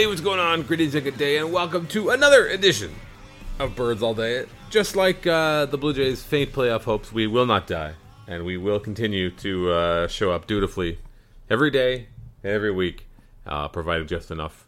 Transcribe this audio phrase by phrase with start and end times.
[0.00, 0.62] Hey, what's going on?
[0.62, 2.90] Greetings and good day, and welcome to another edition
[3.58, 4.46] of Birds All Day.
[4.70, 7.92] Just like uh, the Blue Jays' faint playoff hopes, we will not die,
[8.26, 11.00] and we will continue to uh, show up dutifully
[11.50, 12.08] every day,
[12.42, 13.08] every week,
[13.44, 14.66] uh, providing just enough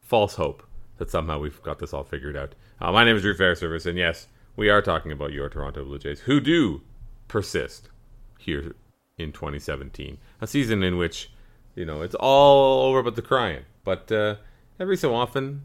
[0.00, 0.64] false hope
[0.98, 2.56] that somehow we've got this all figured out.
[2.80, 4.26] Uh, my name is Drew Fairservice, and yes,
[4.56, 6.82] we are talking about your Toronto Blue Jays, who do
[7.28, 7.88] persist
[8.36, 8.74] here
[9.16, 11.30] in 2017, a season in which
[11.76, 13.62] you know it's all over but the crying.
[13.84, 14.34] But uh,
[14.78, 15.62] every so often,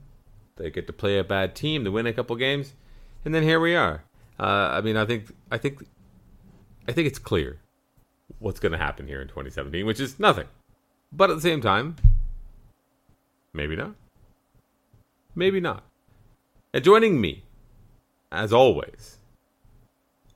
[0.55, 2.73] they get to play a bad team, to win a couple games,
[3.25, 4.03] and then here we are.
[4.39, 5.85] Uh, I mean, I think, I think,
[6.87, 7.59] I think it's clear
[8.39, 10.47] what's going to happen here in 2017, which is nothing.
[11.11, 11.95] But at the same time,
[13.53, 13.95] maybe not.
[15.35, 15.83] Maybe not.
[16.73, 17.43] And joining me,
[18.31, 19.17] as always,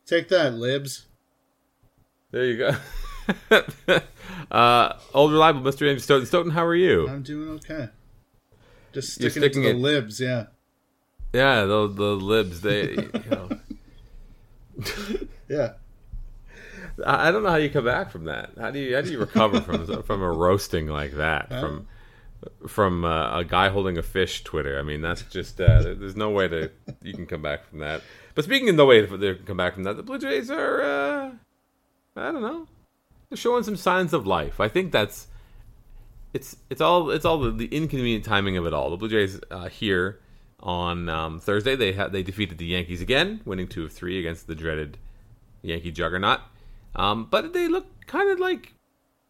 [0.06, 1.06] Take that, libs.
[2.32, 2.76] there you go.
[4.52, 5.80] uh, old reliable Mr.
[5.80, 6.28] James Stoeten.
[6.28, 7.10] Stoeten, how are you?
[7.10, 7.90] I'm doing okay.
[8.96, 10.46] Just You're sticking, it to the it- libs, yeah.
[11.34, 12.62] Yeah, the the libs.
[12.62, 13.50] They, you know,
[15.50, 15.74] Yeah.
[17.06, 18.52] I don't know how you come back from that.
[18.60, 21.88] How do you how do you recover from from a roasting like that from
[22.68, 24.80] from uh, a guy holding a fish Twitter?
[24.80, 28.02] I mean, that's just uh, there's no way to you can come back from that.
[28.34, 30.50] But speaking of no way to they can come back from that, the Blue Jays
[30.50, 31.32] are uh,
[32.16, 32.66] I don't know
[33.30, 34.62] they're showing some signs of life.
[34.62, 35.28] I think that's
[36.36, 38.90] it's it's all it's all the, the inconvenient timing of it all.
[38.90, 40.20] The Blue Jays uh, here
[40.60, 44.46] on um, Thursday they had they defeated the Yankees again, winning two of three against
[44.46, 44.98] the dreaded
[45.62, 46.42] Yankee juggernaut.
[46.94, 48.74] Um, but they look kind of like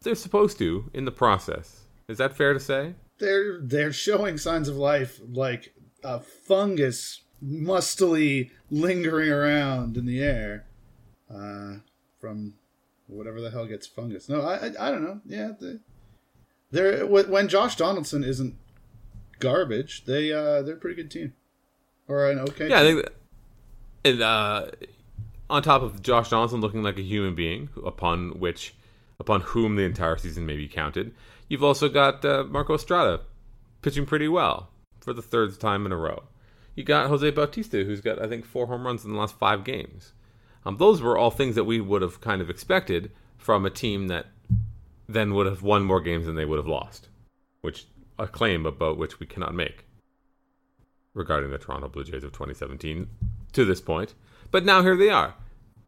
[0.02, 1.82] they're supposed to in the process.
[2.08, 2.94] Is that fair to say?
[3.18, 10.66] They're they're showing signs of life like a fungus mustily lingering around in the air
[11.32, 11.74] uh,
[12.20, 12.54] from
[13.06, 14.28] whatever the hell gets fungus.
[14.28, 15.20] No, I I, I don't know.
[15.24, 15.76] Yeah, they,
[16.70, 18.56] they're when Josh Donaldson isn't
[19.38, 21.34] garbage, they uh they're a pretty good team
[22.08, 22.68] or an okay.
[22.68, 22.94] Yeah, I team.
[22.96, 23.04] think.
[23.04, 23.12] That,
[24.04, 24.66] and uh,
[25.50, 28.74] on top of Josh Donaldson looking like a human being, upon which,
[29.18, 31.12] upon whom the entire season may be counted,
[31.48, 33.22] you've also got uh, Marco Estrada
[33.82, 36.24] pitching pretty well for the third time in a row.
[36.74, 39.64] You got Jose Bautista, who's got I think four home runs in the last five
[39.64, 40.12] games.
[40.64, 44.08] Um, those were all things that we would have kind of expected from a team
[44.08, 44.26] that
[45.08, 47.08] then would have won more games than they would have lost,
[47.60, 47.86] which
[48.18, 49.84] a claim about which we cannot make
[51.14, 53.08] regarding the Toronto Blue Jays of 2017
[53.52, 54.14] to this point.
[54.50, 55.34] But now here they are.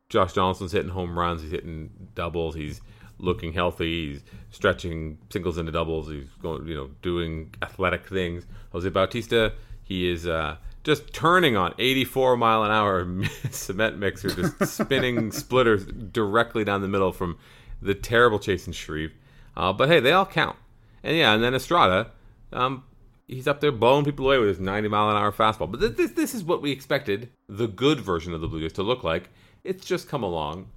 [0.09, 2.81] Josh Johnson's hitting home runs, he's hitting doubles, he's
[3.19, 8.47] looking healthy, he's stretching singles into doubles, he's going, you know, doing athletic things.
[8.73, 9.53] Jose Bautista,
[9.85, 13.07] he is uh, just turning on 84 mile an hour
[13.51, 17.39] cement mixer, just spinning splitters directly down the middle from
[17.81, 19.15] the terrible Chasen Shreve.
[19.57, 20.57] Uh, but hey, they all count.
[21.03, 22.11] And yeah, and then Estrada,
[22.53, 22.85] um,
[23.27, 25.71] he's up there blowing people away with his 90 mile an hour fastball.
[25.71, 28.73] But this, this, this is what we expected the good version of the Blue Jays
[28.75, 29.31] to look like.
[29.65, 30.69] It's just come along.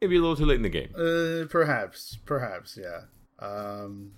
[0.00, 0.90] Maybe a little too late in the game.
[0.94, 3.04] Uh, perhaps, perhaps, yeah.
[3.38, 4.12] Um,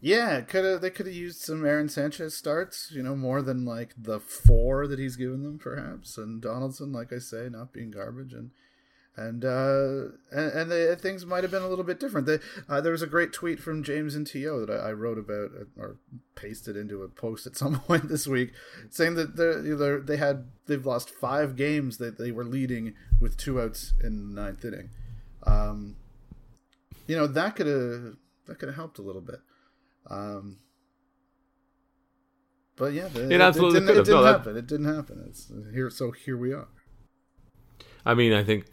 [0.00, 3.64] yeah, could have they could have used some Aaron Sanchez starts, you know, more than
[3.64, 6.16] like the four that he's given them, perhaps.
[6.16, 8.50] And Donaldson, like I say, not being garbage, and
[9.16, 12.26] and uh, and, and the, things might have been a little bit different.
[12.26, 12.38] They,
[12.68, 15.50] uh, there was a great tweet from James and To that I, I wrote about
[15.58, 15.96] uh, or
[16.34, 18.52] pasted into a post at some point this week,
[18.90, 23.60] saying that they're, they're, had they've lost five games that they were leading with two
[23.60, 24.90] outs in the ninth inning.
[25.46, 25.96] Um,
[27.06, 28.16] you know that could have
[28.46, 29.40] that could have helped a little bit.
[30.08, 30.58] Um,
[32.76, 34.56] but yeah, the, It absolutely didn't, could it didn't No, that- happen.
[34.56, 35.24] It didn't happen.
[35.26, 35.88] It's here.
[35.88, 36.68] So here we are.
[38.04, 38.66] I mean, I think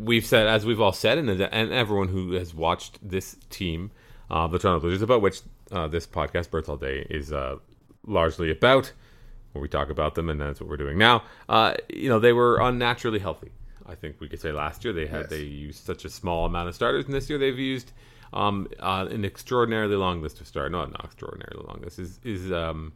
[0.00, 3.90] we've said, as we've all said, and, and everyone who has watched this team,
[4.30, 7.56] uh, the Toronto Blue Jays, about which uh, this podcast, Birds All Day, is uh,
[8.06, 8.92] largely about,
[9.52, 11.22] where we talk about them, and that's what we're doing now.
[11.48, 13.50] Uh, you know, they were unnaturally healthy.
[13.86, 15.30] I think we could say last year they had Yes.
[15.30, 17.92] they used such a small amount of starters, and this year they've used
[18.32, 20.70] um, uh, an extraordinarily long list of starters.
[20.70, 21.80] No, not extraordinarily long.
[21.82, 22.92] This is is um,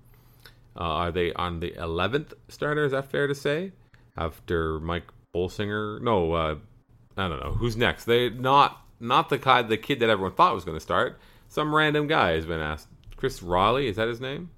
[0.77, 2.85] uh, are they on the eleventh starter?
[2.85, 3.73] Is that fair to say?
[4.17, 6.55] After Mike Bolsinger, no, uh,
[7.17, 8.05] I don't know who's next.
[8.05, 11.19] They not not the guy, the kid that everyone thought was going to start.
[11.49, 12.89] Some random guy has been asked.
[13.17, 14.51] Chris Rowley, is that his name?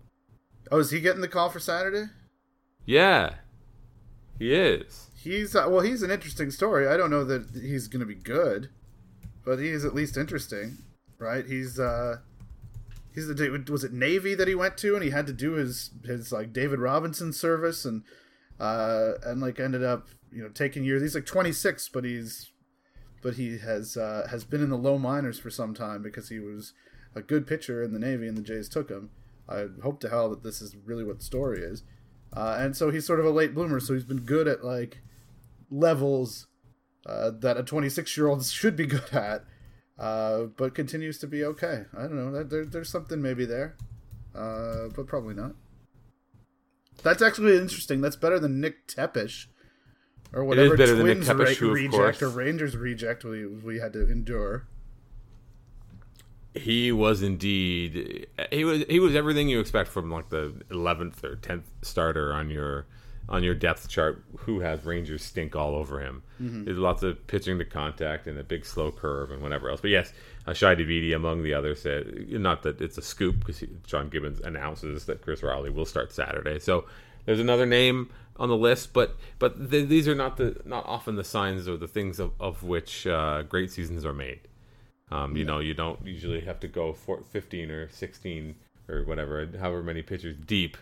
[0.70, 2.10] Oh, is he getting the call for Saturday?
[2.84, 3.34] Yeah,
[4.38, 5.10] he is.
[5.14, 5.80] He's uh, well.
[5.80, 6.88] He's an interesting story.
[6.88, 8.70] I don't know that he's going to be good,
[9.44, 10.78] but he is at least interesting,
[11.18, 11.44] right?
[11.44, 12.18] He's uh,
[13.14, 15.90] he's the was it Navy that he went to, and he had to do his
[16.04, 18.04] his like David Robinson service, and
[18.60, 21.02] uh, and like ended up you know taking years.
[21.02, 22.50] He's like 26, but he's
[23.22, 26.38] but he has uh, has been in the low minors for some time because he
[26.38, 26.74] was
[27.14, 29.10] a good pitcher in the Navy, and the Jays took him.
[29.48, 31.82] I hope to hell that this is really what the story is.
[32.32, 35.00] Uh, and so he's sort of a late bloomer, so he's been good at like
[35.70, 36.46] levels
[37.06, 39.44] uh, that a 26 year old should be good at,
[39.98, 41.84] uh, but continues to be okay.
[41.96, 42.44] I don't know.
[42.44, 43.76] There, there's something maybe there,
[44.34, 45.54] uh, but probably not.
[47.02, 48.00] That's actually interesting.
[48.00, 49.46] That's better than Nick Tepesch
[50.32, 53.46] or whatever better than Nick Twins re- who, of reject course- or Rangers reject we
[53.46, 54.66] we had to endure.
[56.54, 61.36] He was indeed he was he was everything you expect from like the eleventh or
[61.36, 62.86] tenth starter on your
[63.28, 66.22] on your depth chart who has Rangers stink all over him.
[66.38, 69.80] There's lots of pitching to contact and a big slow curve and whatever else.
[69.80, 70.12] But yes,
[70.46, 74.40] uh, Shi Davidi among the others said not that it's a scoop because John Gibbons
[74.40, 76.58] announces that Chris Rowley will start Saturday.
[76.58, 76.86] So
[77.26, 81.16] there's another name on the list, but but th- these are not the not often
[81.16, 84.40] the signs or the things of, of which uh, great seasons are made.
[85.10, 88.56] Um, you know, you don't usually have to go for 15 or 16
[88.88, 90.76] or whatever, however many pitchers deep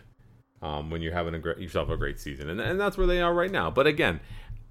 [0.61, 3.21] um, when you're having a great, yourself a great season, and and that's where they
[3.21, 3.69] are right now.
[3.69, 4.19] But again,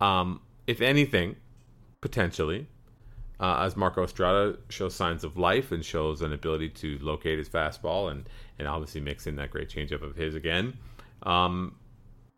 [0.00, 1.36] um, if anything,
[2.00, 2.66] potentially,
[3.40, 7.48] uh, as Marco Estrada shows signs of life and shows an ability to locate his
[7.48, 8.28] fastball and
[8.58, 10.76] and obviously mix in that great changeup of his again.
[11.22, 11.76] Um,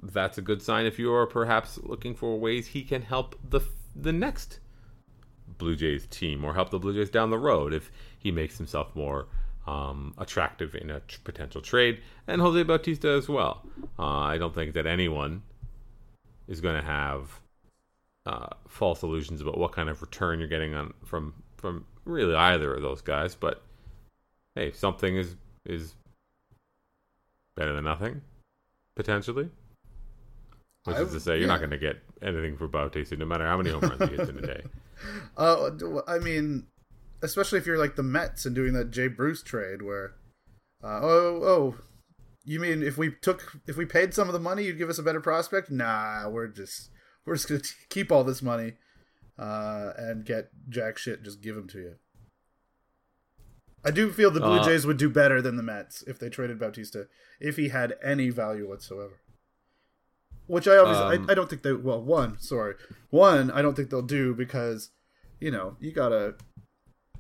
[0.03, 3.61] that's a good sign if you are perhaps looking for ways he can help the
[3.95, 4.61] the next
[5.59, 8.95] Blue Jays team or help the Blue Jays down the road if he makes himself
[8.95, 9.27] more
[9.67, 13.65] um, attractive in a t- potential trade, and Jose Bautista as well.
[13.99, 15.43] Uh, I don't think that anyone
[16.47, 17.41] is going to have
[18.27, 22.75] uh, false illusions about what kind of return you're getting on from from really either
[22.75, 23.35] of those guys.
[23.35, 23.63] But
[24.55, 25.95] hey, something is is
[27.57, 28.23] better than nothing,
[28.95, 29.51] potentially.
[30.87, 33.47] Which I is to say, you're not going to get anything for Bautista, no matter
[33.47, 34.63] how many home runs he hits in a day.
[35.37, 35.73] Uh,
[36.09, 36.69] I mean,
[37.23, 40.15] especially if you're like the Mets and doing that Jay Bruce trade where,
[40.83, 41.77] uh, oh, oh,
[42.47, 44.99] you mean if we took, if we paid some of the money, you'd give us
[44.99, 45.71] a better prospect?
[45.71, 46.89] Nah, we're just,
[47.27, 47.61] we're just gonna
[47.91, 48.73] keep all this money,
[49.39, 51.95] uh, and get jack shit, just give them to you.
[53.85, 56.29] I do feel the Blue Uh, Jays would do better than the Mets if they
[56.29, 57.07] traded Bautista,
[57.39, 59.21] if he had any value whatsoever.
[60.47, 61.73] Which I obviously, Um, I, I don't think they.
[61.73, 62.75] Well, one, sorry,
[63.11, 64.91] one, I don't think they'll do because,
[65.41, 66.37] you know, you gotta,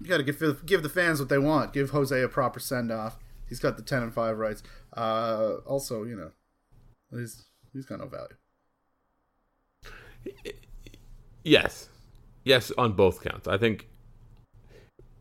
[0.00, 1.72] you gotta give give the fans what they want.
[1.72, 3.18] Give Jose a proper send off.
[3.48, 4.62] He's got the ten and five rights.
[4.96, 6.30] Uh, also, you know,
[7.10, 8.36] he's he's got no value.
[11.44, 11.88] Yes,
[12.44, 13.46] yes, on both counts.
[13.46, 13.88] I think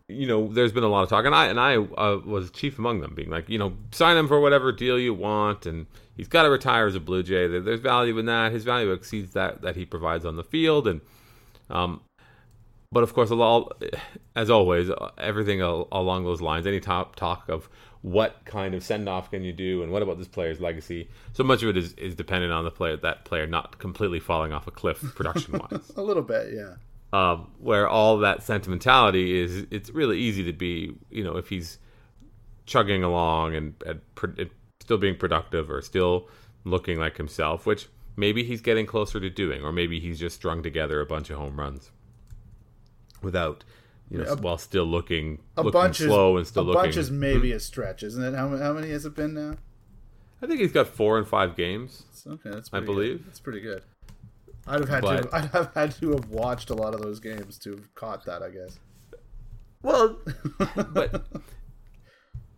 [0.07, 2.79] you know there's been a lot of talk, and I and I uh, was chief
[2.79, 6.27] among them, being like, you know, sign him for whatever deal you want, and he's
[6.27, 7.47] got to retire as a Blue Jay.
[7.47, 8.51] There's value in that.
[8.51, 11.01] His value exceeds that that he provides on the field, and
[11.69, 12.01] um,
[12.91, 13.83] but of course, a lot,
[14.35, 16.65] as always, everything along those lines.
[16.65, 17.69] Any top talk of
[18.01, 21.09] what kind of send off can you do, and what about this player's legacy?
[21.33, 24.53] So much of it is, is dependent on the player, that player not completely falling
[24.53, 26.75] off a cliff production wise A little bit, yeah.
[27.11, 31.79] um, where all that sentimentality is it's really easy to be you know if he's
[32.65, 34.01] chugging along and, and,
[34.37, 34.49] and
[34.85, 36.27] still being productive or still
[36.63, 40.61] looking like himself which maybe he's getting closer to doing or maybe he's just strung
[40.63, 41.91] together a bunch of home runs
[43.21, 43.63] without
[44.09, 46.81] you know A- while still looking A looking bunch is slow and still a looking
[46.83, 48.35] bunch is maybe a stretch, isn't it?
[48.35, 49.55] How, how many has it been now?
[50.41, 53.17] I think he's got four and five games okay, that's I believe.
[53.17, 53.27] good.
[53.27, 53.81] that's pretty good.
[54.67, 55.35] I'd have had But- to.
[55.35, 58.41] I'd have had to have watched a lot of those games to have caught that.
[58.43, 58.79] I guess.
[59.81, 60.17] Well,
[60.93, 61.25] but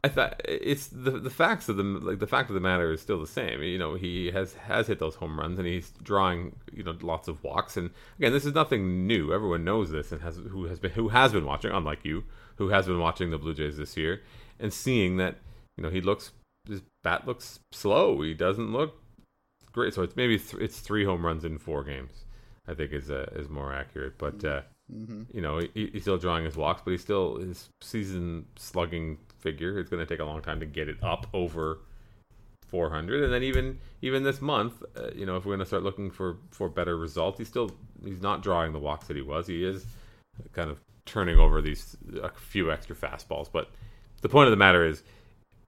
[0.03, 3.01] I thought it's the the facts of the like the fact of the matter is
[3.01, 3.61] still the same.
[3.63, 7.27] You know, he has has hit those home runs and he's drawing you know lots
[7.27, 7.77] of walks.
[7.77, 9.33] And again, this is nothing new.
[9.33, 12.23] Everyone knows this and has who has been who has been watching, unlike you,
[12.57, 14.21] who has been watching the Blue Jays this year
[14.59, 15.37] and seeing that
[15.77, 16.31] you know he looks
[16.69, 18.21] his bat looks slow.
[18.21, 19.01] He doesn't look
[19.71, 19.93] great.
[19.93, 22.25] So it's maybe th- it's three home runs in four games.
[22.67, 24.43] I think is uh, is more accurate, but.
[24.43, 28.45] Uh, hmm you know, he, he's still drawing his walks, but he's still his season
[28.55, 29.79] slugging figure.
[29.79, 31.79] It's going to take a long time to get it up over
[32.67, 35.84] 400, and then even even this month, uh, you know, if we're going to start
[35.84, 37.72] looking for for better results, he's still
[38.03, 39.48] he's not drawing the walks that he was.
[39.48, 39.86] He is
[40.53, 43.70] kind of turning over these a few extra fastballs, but
[44.22, 45.03] the point of the matter is,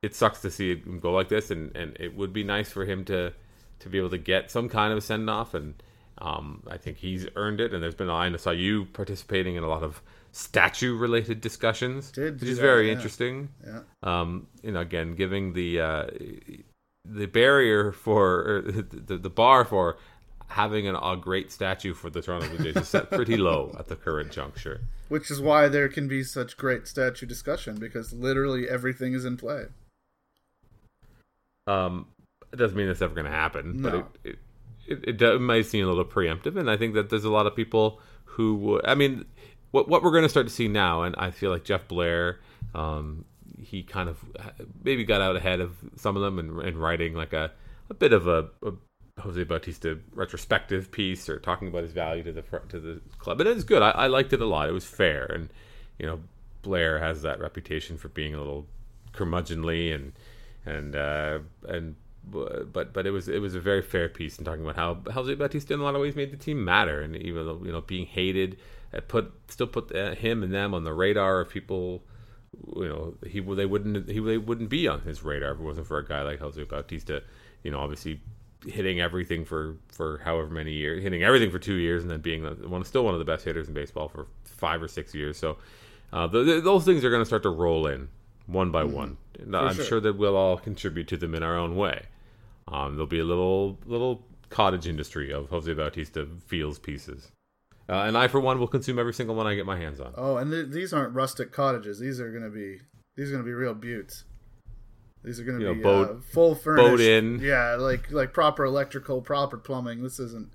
[0.02, 2.86] it sucks to see him go like this, and and it would be nice for
[2.86, 3.34] him to
[3.80, 5.82] to be able to get some kind of a send off and.
[6.22, 9.70] Um, I think he's earned it, and there's been I saw you participating in a
[9.70, 12.94] lot of statue-related discussions, Did which is that, very yeah.
[12.94, 13.50] interesting.
[13.66, 13.82] Yeah.
[14.04, 16.08] Um, you know, again, giving the uh,
[17.06, 19.98] the barrier for or the, the bar for
[20.48, 23.88] having an, a great statue for the Toronto Blue Jays is set pretty low at
[23.88, 24.82] the current juncture.
[25.08, 29.38] Which is why there can be such great statue discussion because literally everything is in
[29.38, 29.66] play.
[31.68, 32.08] Um,
[32.52, 33.90] it doesn't mean it's ever going to happen, No.
[33.92, 34.40] but it
[34.88, 37.30] it, it, it, it might seem a little preemptive, and I think that there's a
[37.30, 38.86] lot of people who would.
[38.88, 39.26] I mean,
[39.72, 42.40] what what we're going to start to see now, and I feel like Jeff Blair,
[42.74, 43.26] um,
[43.62, 44.18] he kind of
[44.84, 47.52] maybe got out ahead of some of them and, and writing like a
[47.90, 48.74] a bit of a, a
[49.22, 53.50] Jose Bautista retrospective piece or talking about his value to the to the club, and
[53.50, 53.82] it was good.
[53.82, 54.70] I, I liked it a lot.
[54.70, 55.50] It was fair, and
[55.98, 56.20] you know,
[56.62, 58.68] Blair has that reputation for being a little
[59.14, 60.14] curmudgeonly and
[60.66, 61.96] and uh, and
[62.26, 65.34] but but it was it was a very fair piece in talking about how Jose
[65.36, 67.82] Bautista in a lot of ways made the team matter, and even though you know
[67.82, 68.58] being hated,
[69.08, 72.04] put still put uh, him and them on the radar of people.
[72.76, 75.88] You know, he they wouldn't he they wouldn't be on his radar if it wasn't
[75.88, 77.24] for a guy like Jose Bautista.
[77.64, 78.22] You know, obviously
[78.66, 82.44] hitting everything for for however many years, hitting everything for two years, and then being
[82.44, 85.38] one still one of the best hitters in baseball for five or six years.
[85.38, 85.58] So
[86.12, 88.10] uh, th th those things are going to start to roll in
[88.48, 89.18] one by one.
[89.40, 89.86] And I'm sure.
[89.86, 92.06] sure that we'll all contribute to them in our own way.
[92.68, 97.32] Um, there'll be a little little cottage industry of Jose Bautista feels pieces,
[97.90, 100.14] uh, and I for one will consume every single one I get my hands on.
[100.16, 102.00] Oh, and th- these aren't rustic cottages.
[102.00, 102.78] These are gonna be
[103.18, 104.24] these are gonna be real buttes.
[105.24, 106.88] These are gonna You know, be boat- uh, full furnished.
[106.88, 107.40] Boat in.
[107.40, 110.02] Yeah, like like proper electrical, proper plumbing.
[110.04, 110.50] This isn't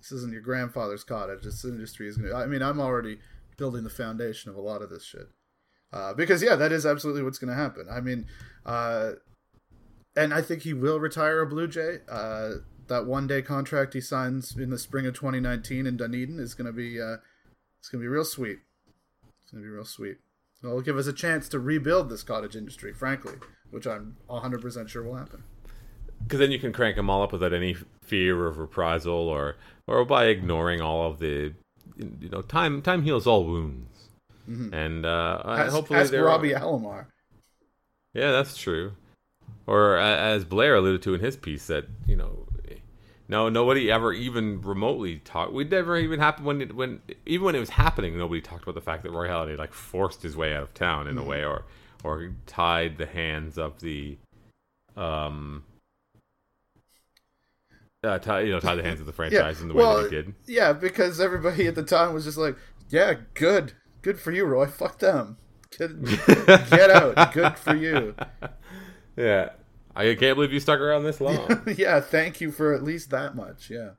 [0.00, 1.42] this isn't your grandfather's cottage.
[1.44, 2.34] This industry is gonna.
[2.34, 3.18] I mean, I'm already
[3.58, 5.28] building the foundation of a lot of this shit.
[5.92, 7.86] Uh, because yeah, that is absolutely what's gonna happen.
[7.90, 8.26] I mean,
[8.64, 9.12] uh,
[10.16, 11.98] and I think he will retire a Blue Jay.
[12.90, 16.72] That one day contract he signs in the spring of 2019 in Dunedin is gonna
[16.72, 17.16] be uh,
[17.78, 18.58] it's gonna be real sweet.
[19.42, 20.18] It's gonna be real sweet.
[20.62, 23.32] It'll give us a chance to rebuild this cottage industry, frankly,
[23.70, 25.42] which I'm 100% sure will happen.
[26.22, 29.56] because then you can crank them all up without any fear of reprisal or
[29.86, 31.54] or by ignoring all of the
[31.96, 34.08] you know time time heals all wounds
[34.46, 37.06] and uh Ask, hopefully ask Robbie Alomar.
[38.14, 38.92] yeah that's true
[39.66, 42.46] or as blair alluded to in his piece that you know
[43.30, 47.54] no nobody ever even remotely talked we never even happened when it when even when
[47.54, 50.54] it was happening nobody talked about the fact that roy halladay like forced his way
[50.54, 51.64] out of town in a way or
[52.02, 54.18] or tied the hands of the
[54.96, 55.62] um
[58.02, 60.10] uh, tie, you know, tie the hands of the franchise in the way well, that
[60.10, 60.34] he did.
[60.46, 62.56] Yeah, because everybody at the time was just like,
[62.88, 64.64] "Yeah, good, good for you, Roy.
[64.68, 65.36] Fuck them.
[65.76, 66.02] Get,
[66.46, 67.34] get out.
[67.34, 68.14] Good for you.
[69.16, 69.50] Yeah,
[69.96, 71.62] I can't believe you stuck around this long.
[71.76, 73.70] yeah, thank you for at least that much.
[73.70, 73.90] Yeah,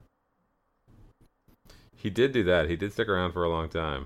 [1.95, 2.69] he did do that.
[2.69, 4.05] He did stick around for a long time.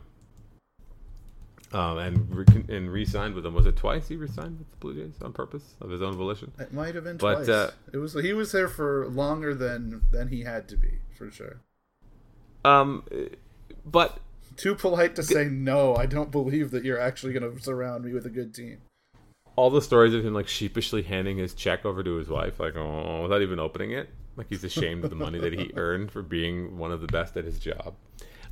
[1.74, 3.54] Um, and re- and re-signed with them.
[3.54, 6.52] Was it twice he re-signed with the Blue Jays on purpose of his own volition?
[6.60, 7.50] it might have been But, twice.
[7.50, 11.30] uh, it was he was there for longer than than he had to be for
[11.32, 11.58] sure.
[12.64, 13.04] Um,
[13.86, 14.20] but
[14.58, 15.96] Too polite to say no.
[15.96, 18.78] I don't believe that you're actually going to surround me with a good team.
[19.56, 22.76] All the stories of him like sheepishly handing his check over to his wife, like
[22.76, 26.22] oh, without even opening it, like he's ashamed of the money that he earned for
[26.22, 27.96] being one of the best at his job.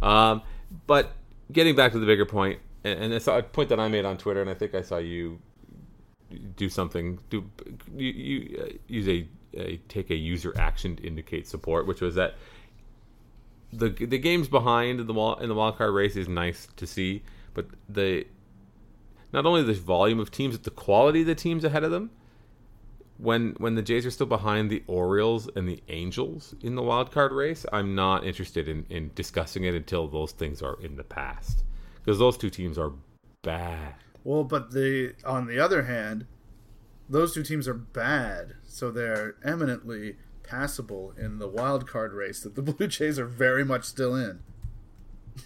[0.01, 0.41] Um,
[0.87, 1.11] but
[1.51, 4.17] getting back to the bigger point, and, and it's a point that I made on
[4.17, 5.39] Twitter, and I think I saw you
[6.55, 7.19] do something.
[7.29, 7.49] Do
[7.95, 12.15] you, you uh, use a, a take a user action to indicate support, which was
[12.15, 12.35] that
[13.71, 17.23] the the games behind the wall in the wild card race is nice to see,
[17.53, 18.25] but the
[19.33, 22.11] not only the volume of teams, but the quality of the teams ahead of them.
[23.17, 27.11] When when the Jays are still behind the Orioles and the Angels in the wild
[27.11, 31.03] card race, I'm not interested in, in discussing it until those things are in the
[31.03, 31.63] past.
[32.03, 32.91] Because those two teams are
[33.43, 33.95] bad.
[34.23, 36.25] Well, but the on the other hand,
[37.09, 42.55] those two teams are bad, so they're eminently passable in the wild card race that
[42.55, 44.39] the Blue Jays are very much still in.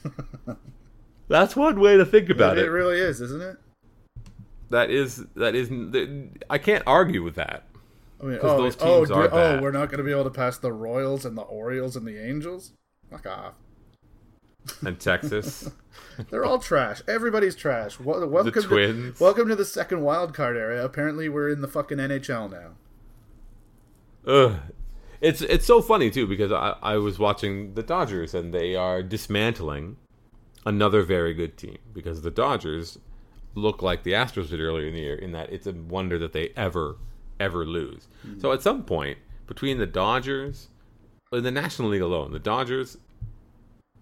[1.27, 2.69] That's one way to think about it, it.
[2.69, 3.57] really is, isn't it?
[4.69, 5.71] That is that is
[6.49, 7.63] I can't argue with that.
[8.21, 10.57] I mean, oh, those oh, are oh, we're not going to be able to pass
[10.57, 12.71] the Royals and the Orioles and the Angels.
[13.11, 13.53] Fuck off!
[14.81, 15.69] And Texas,
[16.29, 17.01] They're all trash.
[17.07, 17.99] Everybody's trash.
[17.99, 19.17] Welcome the Twins.
[19.17, 20.83] To, welcome to the second wild card area.
[20.83, 22.71] Apparently, we're in the fucking NHL now.
[24.31, 24.59] Ugh.
[25.19, 29.01] It's it's so funny too because I, I was watching the Dodgers and they are
[29.01, 29.97] dismantling
[30.65, 32.99] another very good team because the Dodgers
[33.57, 36.31] look like the Astros did earlier in the year in that it's a wonder that
[36.31, 36.97] they ever
[37.39, 38.07] ever lose.
[38.39, 40.69] So at some point between the Dodgers
[41.31, 42.97] in the National League alone, the Dodgers,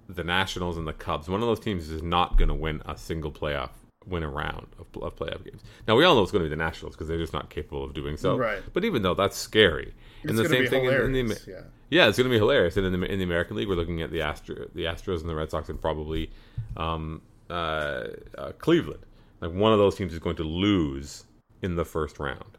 [0.07, 2.97] the Nationals and the Cubs, one of those teams is not going to win a
[2.97, 3.71] single playoff
[4.07, 5.63] win a round of, of playoff games.
[5.87, 7.83] Now we all know it's going to be the Nationals because they're just not capable
[7.83, 8.37] of doing so.
[8.37, 8.61] Right.
[8.73, 11.41] But even though that's scary, and It's the gonna same be thing in, in the
[11.47, 11.61] yeah.
[11.89, 12.77] yeah, it's going to be hilarious.
[12.77, 15.29] And in the in the American League, we're looking at the Astro, the Astros and
[15.29, 16.29] the Red Sox, and probably
[16.77, 18.07] um, uh,
[18.37, 19.05] uh, Cleveland.
[19.45, 21.25] Like one of those teams is going to lose
[21.61, 22.57] in the first round,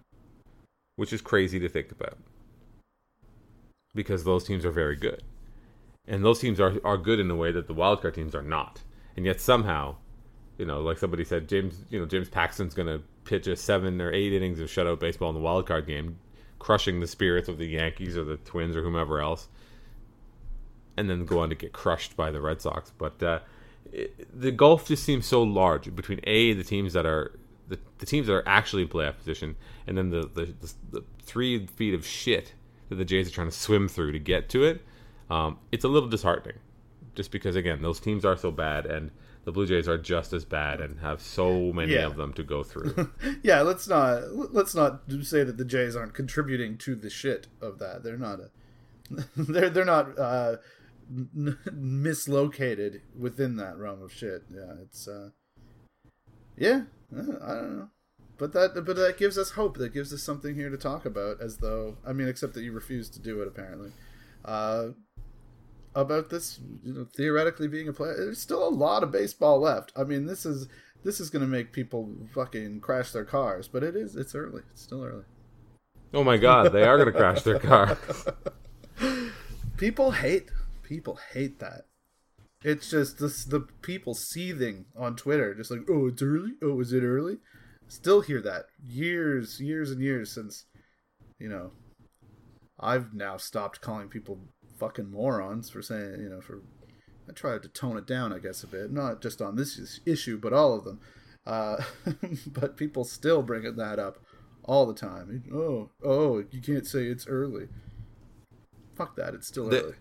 [0.95, 2.17] which is crazy to think about
[3.93, 5.25] because those teams are very good,
[6.07, 8.83] and those teams are are good in a way that the wildcard teams are not.
[9.17, 9.97] And yet somehow,
[10.59, 14.01] you know, like somebody said, James, you know, James Paxton's going to pitch a seven
[14.01, 16.21] or eight innings of shutout baseball in the wildcard game,
[16.61, 19.49] crushing the spirits of the Yankees or the Twins or whomever else,
[20.97, 22.93] and then go on to get crushed by the Red Sox.
[22.97, 23.41] But uh,
[23.93, 27.33] it, the gulf just seems so large between a the teams that are
[27.69, 31.05] the, the teams that are actually in playoff position, and then the, the the, the
[31.23, 32.55] three feet of shit
[32.89, 34.83] that the Jays are trying to swim through to get to it.
[35.29, 36.59] Um, it's a little disheartening,
[37.15, 39.11] just because again those teams are so bad, and
[39.45, 42.07] the Blue Jays are just as bad and have so many Yeah.
[42.07, 43.11] of them to go through.
[43.43, 47.79] yeah, let's not let's not say that the Jays aren't contributing to the shit of
[47.79, 48.03] that.
[48.05, 48.51] They're not a
[49.37, 50.57] they're they're not uh,
[51.11, 54.45] n- mislocated within that realm of shit.
[54.51, 55.31] Yeah, it's uh,
[56.57, 56.83] yeah,
[57.13, 57.89] I don't know.
[58.39, 59.79] But that but that gives us hope.
[59.79, 62.73] That gives us something here to talk about as though I mean except that you
[62.73, 63.93] refuse to do it apparently.
[64.45, 64.89] Uh
[65.95, 69.93] about this you know theoretically being a player there's still a lot of baseball left
[69.97, 70.69] i mean this is
[71.05, 74.61] this is going to make people fucking crash their cars but it is it's early
[74.75, 75.25] it's still early
[76.15, 77.99] oh my God, they are going to crash their car.
[79.77, 80.49] people hate
[80.87, 81.83] people hate that.
[82.63, 86.53] It's just this the people seething on twitter just like oh it's early?
[86.63, 87.39] Oh is it early?
[87.89, 90.65] Still hear that years years and years since
[91.39, 91.73] you know
[92.81, 94.39] i've now stopped calling people
[94.79, 96.63] fucking morons for saying you know for
[97.29, 100.39] i tried to tone it down i guess a bit not just on this issue
[100.39, 100.99] but all of them.
[101.47, 101.77] Uh
[102.47, 104.19] but people still bring that up
[104.65, 105.45] all the time.
[105.55, 107.69] Oh oh you can't say it's early.
[108.97, 109.95] Fuck that it's still The- early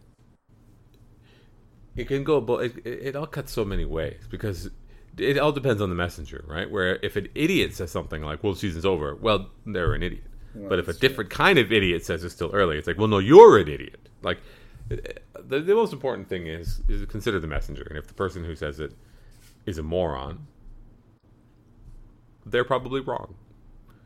[1.96, 4.70] it can go but it, it, all cuts so many ways because
[5.18, 6.70] it all depends on the messenger right?
[6.70, 10.26] Where if an idiot says something like well the season's over well they're an idiot.
[10.54, 11.10] But if a that's true.
[11.10, 14.10] different kind of idiot says it's still early it's like well no you're an idiot.
[14.22, 14.40] Like
[14.92, 14.98] eh,
[15.48, 17.86] the, the most important thing is is consider the messenger.
[17.90, 18.94] And if the person who says it
[19.66, 20.48] is a moron
[22.46, 23.36] they're probably wrong.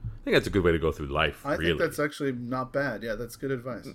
[0.05, 1.71] I think that's a good way to go through life I really.
[1.71, 3.03] think that's actually not bad.
[3.03, 3.85] Yeah, that's good advice.
[3.85, 3.91] Hmm.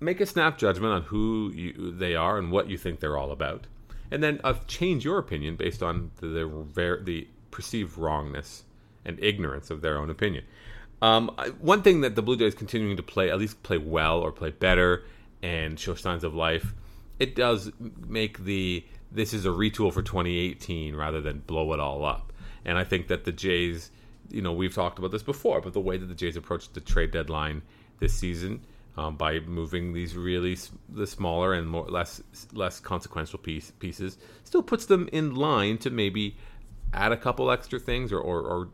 [0.00, 3.32] Make a snap judgment on who you, they are and what you think they're all
[3.32, 3.66] about,
[4.10, 6.26] and then uh, change your opinion based on the
[6.74, 8.64] the, the perceived wrongness
[9.04, 10.44] and ignorance of their own opinion.
[11.02, 11.28] Um,
[11.60, 14.50] one thing that the Blue Jays continuing to play, at least play well or play
[14.50, 15.04] better,
[15.42, 16.74] and show signs of life,
[17.18, 17.70] it does
[18.06, 22.32] make the this is a retool for 2018 rather than blow it all up.
[22.64, 23.90] And I think that the Jays,
[24.28, 26.80] you know, we've talked about this before, but the way that the Jays approached the
[26.80, 27.62] trade deadline
[28.00, 28.62] this season
[28.96, 30.56] um, by moving these really
[30.88, 35.90] the smaller and more less less consequential piece, pieces still puts them in line to
[35.90, 36.36] maybe
[36.94, 38.68] add a couple extra things or, or, or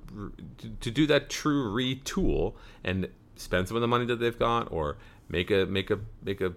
[0.80, 2.54] to, do that true retool
[2.84, 6.40] and spend some of the money that they've got or make a make a make
[6.40, 6.52] a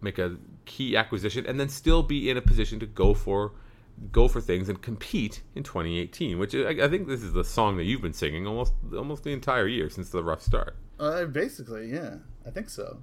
[0.00, 3.52] make a key acquisition and then still be in a position to go for
[4.12, 7.76] go for things and compete in 2018 which I, I think this is the song
[7.78, 10.76] that you've been singing almost almost the entire year since the rough start.
[10.98, 12.98] Uh, basically, yeah, I think so.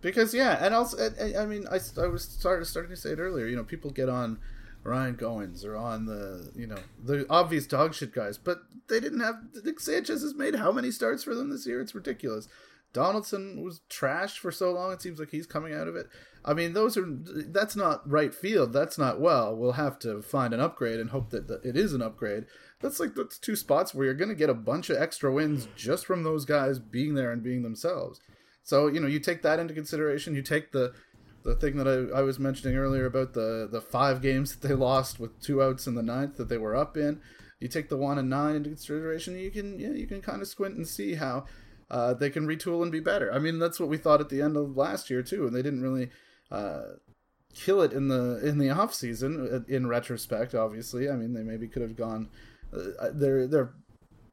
[0.00, 3.18] Because yeah, and also, I, I- mean, I, I was started starting to say it
[3.18, 3.46] earlier.
[3.46, 4.38] You know, people get on
[4.84, 9.20] Ryan Goins or on the you know the obvious dog shit guys, but they didn't
[9.20, 11.80] have Nick Sanchez has made how many starts for them this year?
[11.80, 12.46] It's ridiculous.
[12.92, 14.92] Donaldson was trashed for so long.
[14.92, 16.06] It seems like he's coming out of it.
[16.44, 18.72] I mean, those are that's not right field.
[18.72, 19.56] That's not well.
[19.56, 22.44] We'll have to find an upgrade and hope that, that it is an upgrade.
[22.80, 25.66] That's like that's two spots where you're going to get a bunch of extra wins
[25.76, 28.20] just from those guys being there and being themselves.
[28.66, 30.34] So you know, you take that into consideration.
[30.34, 30.92] You take the
[31.44, 34.74] the thing that I, I was mentioning earlier about the the five games that they
[34.74, 37.20] lost with two outs in the ninth that they were up in.
[37.60, 39.38] You take the one and nine into consideration.
[39.38, 41.44] You can yeah, you can kind of squint and see how
[41.92, 43.32] uh, they can retool and be better.
[43.32, 45.62] I mean, that's what we thought at the end of last year too, and they
[45.62, 46.10] didn't really
[46.50, 46.96] uh,
[47.54, 49.64] kill it in the in the off season.
[49.68, 52.30] In retrospect, obviously, I mean, they maybe could have gone.
[52.72, 53.74] Uh, their their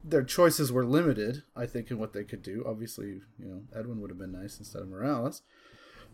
[0.04, 2.64] their choices were limited, I think, in what they could do.
[2.68, 5.42] Obviously, you know, Edwin would have been nice instead of Morales.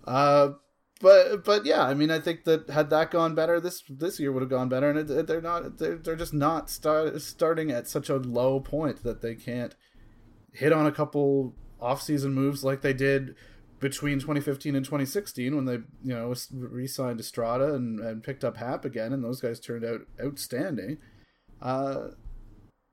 [0.06, 0.52] Uh,
[1.02, 4.32] but but yeah, I mean, I think that had that gone better, this this year
[4.32, 7.88] would have gone better, and it, they're not they're, they're just not start, starting at
[7.88, 9.76] such a low point that they can't
[10.52, 13.36] hit on a couple off-season moves like they did
[13.80, 18.84] between 2015 and 2016 when they you know re-signed Estrada and, and picked up Happ
[18.84, 20.98] again, and those guys turned out outstanding.
[21.62, 22.10] uh,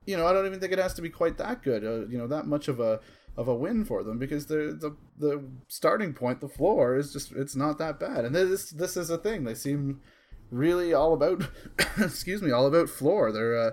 [0.07, 1.83] you know, I don't even think it has to be quite that good.
[1.83, 2.99] Uh, you know, that much of a
[3.35, 7.33] of a win for them because the the the starting point, the floor is just
[7.33, 8.25] it's not that bad.
[8.25, 9.43] And this this is a thing.
[9.43, 10.01] They seem
[10.49, 11.43] really all about
[11.97, 13.31] excuse me, all about floor.
[13.31, 13.71] They're uh,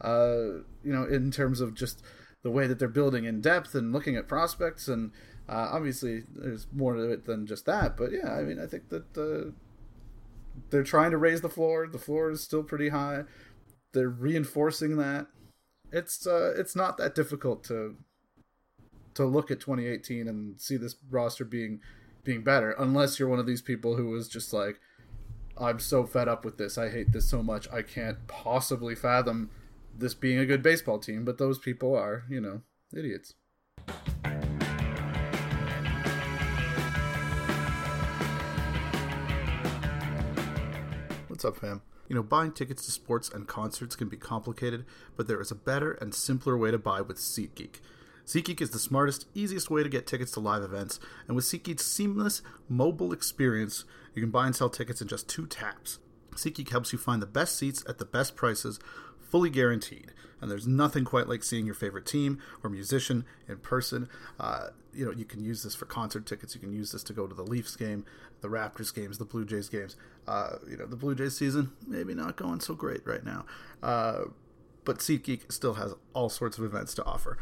[0.00, 2.02] uh, you know, in terms of just
[2.42, 5.12] the way that they're building in depth and looking at prospects and
[5.48, 7.96] uh, obviously there's more to it than just that.
[7.96, 9.50] But yeah, I mean, I think that uh,
[10.70, 11.88] they're trying to raise the floor.
[11.88, 13.24] The floor is still pretty high.
[13.92, 15.26] They're reinforcing that.
[15.92, 17.96] It's uh, it's not that difficult to
[19.14, 21.80] to look at 2018 and see this roster being
[22.24, 24.80] being better unless you're one of these people who was just like
[25.58, 26.78] I'm so fed up with this.
[26.78, 27.68] I hate this so much.
[27.70, 29.50] I can't possibly fathom
[29.96, 32.62] this being a good baseball team, but those people are, you know,
[32.96, 33.34] idiots.
[41.28, 41.82] What's up, fam?
[42.12, 44.84] You know, buying tickets to sports and concerts can be complicated,
[45.16, 47.76] but there is a better and simpler way to buy with SeatGeek.
[48.26, 51.86] SeatGeek is the smartest, easiest way to get tickets to live events, and with SeatGeek's
[51.86, 56.00] seamless mobile experience, you can buy and sell tickets in just two taps.
[56.32, 58.78] SeatGeek helps you find the best seats at the best prices,
[59.18, 60.12] fully guaranteed.
[60.42, 64.08] And there's nothing quite like seeing your favorite team or musician in person.
[64.38, 66.54] Uh, you know, you can use this for concert tickets.
[66.54, 68.04] You can use this to go to the Leafs game,
[68.40, 69.96] the Raptors games, the Blue Jays games.
[70.26, 73.46] Uh, you know, the Blue Jays season maybe not going so great right now.
[73.82, 74.24] Uh,
[74.84, 77.38] but SeatGeek still has all sorts of events to offer.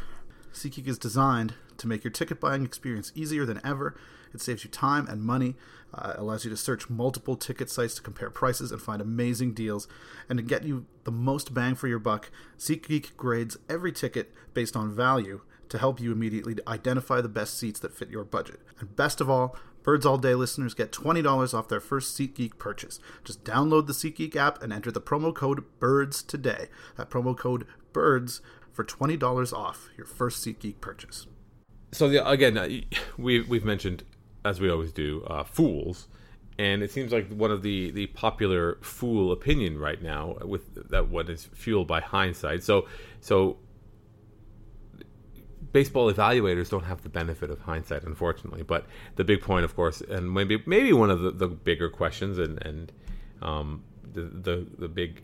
[0.52, 3.96] SeatGeek is designed to make your ticket buying experience easier than ever.
[4.32, 5.56] It saves you time and money,
[5.94, 9.88] uh, allows you to search multiple ticket sites to compare prices and find amazing deals.
[10.28, 14.76] And to get you the most bang for your buck, SeatGeek grades every ticket based
[14.76, 18.60] on value to help you immediately identify the best seats that fit your budget.
[18.80, 22.98] And best of all, Birds All Day listeners get $20 off their first SeatGeek purchase.
[23.24, 26.68] Just download the SeatGeek app and enter the promo code BIRDS today.
[26.96, 28.40] That promo code BIRDS
[28.72, 31.26] for $20 off your first SeatGeek purchase.
[31.92, 32.68] So the, again, uh,
[33.18, 34.04] we we've mentioned
[34.44, 36.08] as we always do, uh, fools,
[36.58, 41.08] and it seems like one of the the popular fool opinion right now with that
[41.08, 42.62] one is fueled by hindsight.
[42.62, 42.86] So
[43.20, 43.58] so
[45.72, 48.62] baseball evaluators don't have the benefit of hindsight, unfortunately.
[48.62, 52.38] But the big point, of course, and maybe maybe one of the, the bigger questions
[52.38, 52.92] and and
[53.42, 55.22] um, the, the the big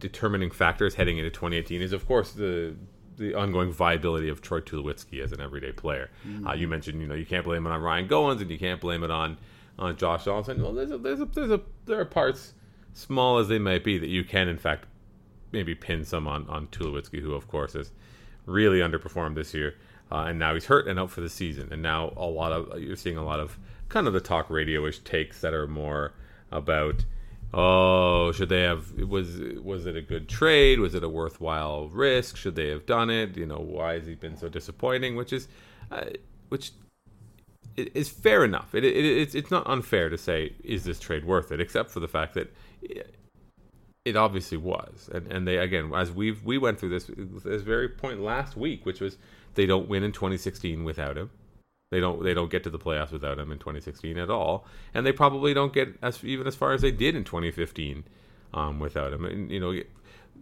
[0.00, 2.74] determining factors heading into 2018 is, of course, the
[3.16, 6.10] the ongoing viability of Troy Tulowitzki as an everyday player.
[6.26, 6.48] Mm.
[6.48, 8.80] Uh, you mentioned, you know, you can't blame it on Ryan Goins and you can't
[8.80, 9.38] blame it on
[9.78, 10.62] on Josh Donaldson.
[10.62, 12.54] Well, there's a, there's a, there's a, there are parts,
[12.94, 14.86] small as they might be, that you can in fact
[15.52, 17.92] maybe pin some on on Tulowitzki, who of course has
[18.46, 19.74] really underperformed this year,
[20.12, 21.68] uh, and now he's hurt and out for the season.
[21.72, 25.00] And now a lot of you're seeing a lot of kind of the talk radio-ish
[25.00, 26.14] takes that are more
[26.50, 27.04] about
[27.56, 30.78] oh, should they have was was it a good trade?
[30.78, 32.36] Was it a worthwhile risk?
[32.36, 33.36] Should they have done it?
[33.36, 35.16] You know, why has he been so disappointing?
[35.16, 35.48] Which is,
[35.90, 36.04] uh,
[36.50, 36.72] which
[37.76, 38.74] is fair enough.
[38.74, 42.00] It, it, it's it's not unfair to say is this trade worth it, except for
[42.00, 42.54] the fact that.
[42.82, 47.10] It, obviously was, and and they again as we've we went through this
[47.44, 49.18] this very point last week, which was
[49.56, 51.28] they don't win in 2016 without him
[51.90, 55.06] they don't they don't get to the playoffs without him in 2016 at all, and
[55.06, 58.04] they probably don't get as even as far as they did in 2015
[58.54, 59.24] um, without him.
[59.24, 59.78] And you know,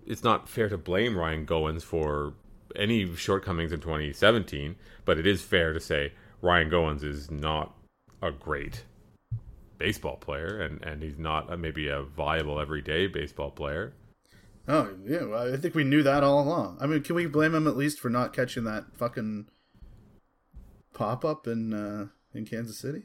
[0.06, 2.34] it's not fair to blame Ryan Goins for
[2.76, 7.74] any shortcomings in 2017, but it is fair to say Ryan Goins is not
[8.22, 8.84] a great
[9.76, 13.92] baseball player, and and he's not a, maybe a viable everyday baseball player.
[14.66, 16.78] Oh yeah, well, I think we knew that all along.
[16.80, 19.48] I mean, can we blame him at least for not catching that fucking
[20.94, 23.04] pop up in uh, in Kansas City?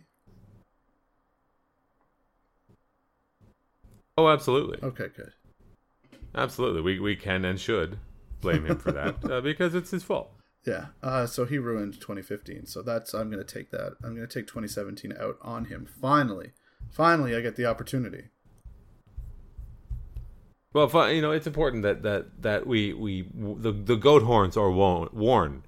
[4.18, 4.80] Oh, absolutely.
[4.82, 5.34] Okay, good.
[6.36, 8.00] Absolutely, we we can and should
[8.42, 10.32] blame him for that uh, because it's his fault.
[10.66, 10.88] Yeah.
[11.02, 12.66] Uh, so he ruined 2015.
[12.66, 13.94] So that's I'm going to take that.
[14.04, 15.88] I'm going to take 2017 out on him.
[16.02, 16.52] Finally,
[16.92, 18.26] finally, I get the opportunity.
[20.74, 24.70] Well, you know, it's important that that that we we the the goat horns are
[24.70, 25.64] worn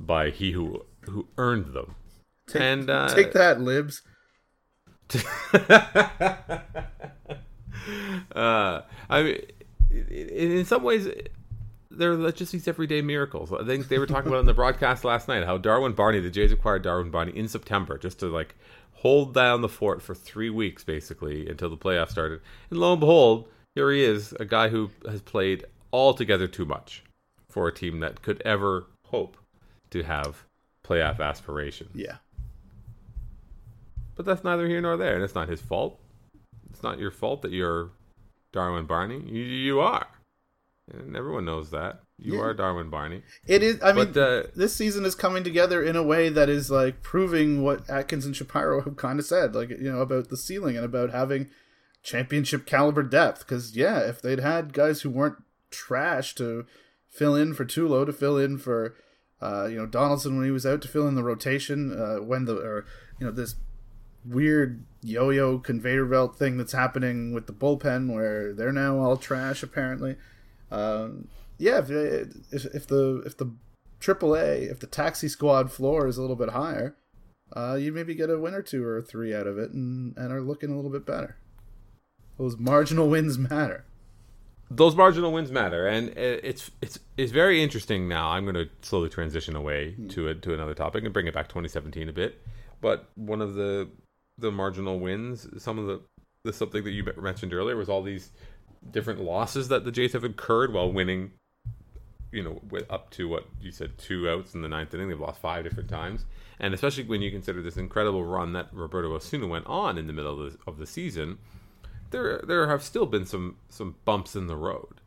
[0.00, 1.94] by he who who earned them.
[2.48, 4.02] Take, and uh, take that, libs.
[8.34, 9.40] uh, I mean,
[10.10, 11.08] in some ways,
[11.90, 13.52] they're just these everyday miracles.
[13.52, 16.30] I think they were talking about in the broadcast last night how Darwin Barney, the
[16.30, 18.54] Jays acquired Darwin Barney in September just to like
[18.92, 22.40] hold down the fort for three weeks basically until the playoffs started.
[22.70, 27.02] And lo and behold, here he is, a guy who has played altogether too much
[27.48, 29.36] for a team that could ever hope
[29.90, 30.44] to have
[30.86, 31.90] playoff aspirations.
[31.94, 32.16] Yeah.
[34.14, 36.00] But that's neither here nor there, and it's not his fault.
[36.70, 37.90] It's not your fault that you're
[38.52, 39.20] Darwin Barney.
[39.26, 40.06] You, you are.
[40.92, 42.42] and everyone knows that you Yeah.
[42.42, 43.22] are Darwin Barney.
[43.46, 43.82] It is.
[43.82, 47.62] I mean, uh, this season is coming together in a way that is like proving
[47.64, 50.84] what Atkins and Shapiro have kind of said, like you know about the ceiling and
[50.84, 51.48] about having
[52.04, 53.40] championship caliber depth.
[53.40, 56.64] Because yeah, if they'd had guys who weren't trash to
[57.10, 58.94] fill in for Tulo, to fill in for
[59.40, 62.44] uh, you know Donaldson when he was out, to fill in the rotation uh, when
[62.44, 62.86] the or
[63.20, 63.56] you know this
[64.24, 69.62] weird yo-yo conveyor belt thing that's happening with the bullpen where they're now all trash
[69.62, 70.16] apparently.
[70.70, 73.54] Um, yeah, if, if if the if the
[74.00, 76.96] AAA, if the taxi squad floor is a little bit higher,
[77.54, 80.32] uh, you maybe get a win or two or three out of it, and and
[80.32, 81.36] are looking a little bit better.
[82.38, 83.84] Those marginal wins matter.
[84.70, 88.08] Those marginal wins matter, and it's it's it's very interesting.
[88.08, 90.08] Now I'm going to slowly transition away hmm.
[90.08, 92.42] to it to another topic and bring it back 2017 a bit.
[92.80, 93.88] But one of the
[94.38, 96.00] the marginal wins, some of the
[96.44, 98.30] the something that you mentioned earlier was all these
[98.90, 101.32] different losses that the Jays have incurred while winning.
[102.32, 105.18] You know, with up to what you said, two outs in the ninth inning, they've
[105.18, 106.24] lost five different times,
[106.58, 110.12] and especially when you consider this incredible run that Roberto Osuna went on in the
[110.12, 111.38] middle of the, of the season,
[112.10, 115.00] there there have still been some some bumps in the road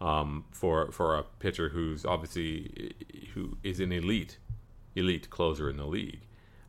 [0.00, 2.94] um, for for a pitcher who's obviously
[3.34, 4.38] who is an elite
[4.96, 6.20] elite closer in the league.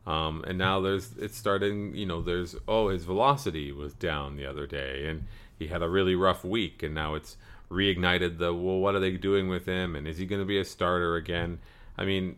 [0.06, 1.94] Um, and now there's it's starting.
[1.94, 5.26] You know, there's oh his velocity was down the other day, and
[5.58, 7.36] he had a really rough week, and now it's
[7.70, 8.78] reignited the well.
[8.78, 11.60] What are they doing with him, and is he going to be a starter again?
[11.96, 12.36] I mean,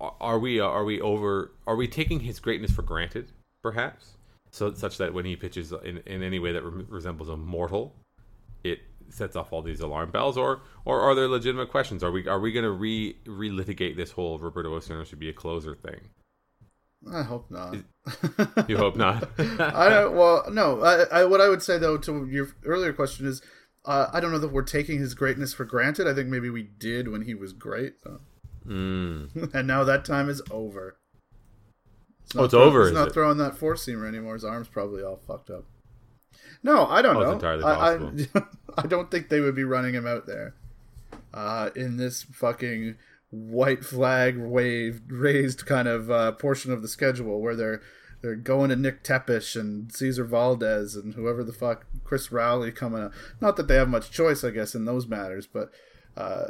[0.00, 1.52] are we are we over?
[1.66, 3.30] Are we taking his greatness for granted,
[3.62, 4.12] perhaps?
[4.50, 7.94] So such that when he pitches in, in any way that re- resembles a mortal,
[8.64, 12.02] it sets off all these alarm bells, or or are there legitimate questions?
[12.02, 15.32] Are we are we going to re relitigate this whole Roberto Osuna should be a
[15.32, 16.08] closer thing?
[17.12, 17.76] I hope not.
[18.68, 19.28] You hope not.
[19.38, 20.16] I don't.
[20.16, 20.80] Well, no.
[20.80, 23.42] I, I what I would say though to your earlier question is,
[23.84, 26.08] uh, I don't know that we're taking his greatness for granted.
[26.08, 27.94] I think maybe we did when he was great.
[28.66, 29.52] Mm.
[29.54, 30.98] and now that time is over.
[32.32, 33.14] He's Oh, it's throw- over, He's not it?
[33.14, 34.34] throwing that four seamer anymore.
[34.34, 35.64] His arm's probably all fucked up.
[36.62, 37.32] No, I don't Oh, it's know.
[37.34, 38.42] entirely I, I.
[38.84, 40.54] I don't think they would be running him out there
[41.32, 42.96] uh, in this fucking
[43.30, 47.80] white flag wave raised kind of uh, portion of the schedule where they're
[48.22, 53.02] they're going to Nick Tepesch and Cesar Valdez and whoever the fuck Chris Rowley coming
[53.04, 53.12] up.
[53.40, 55.70] Not that they have much choice, I guess, in those matters, but
[56.16, 56.46] uh,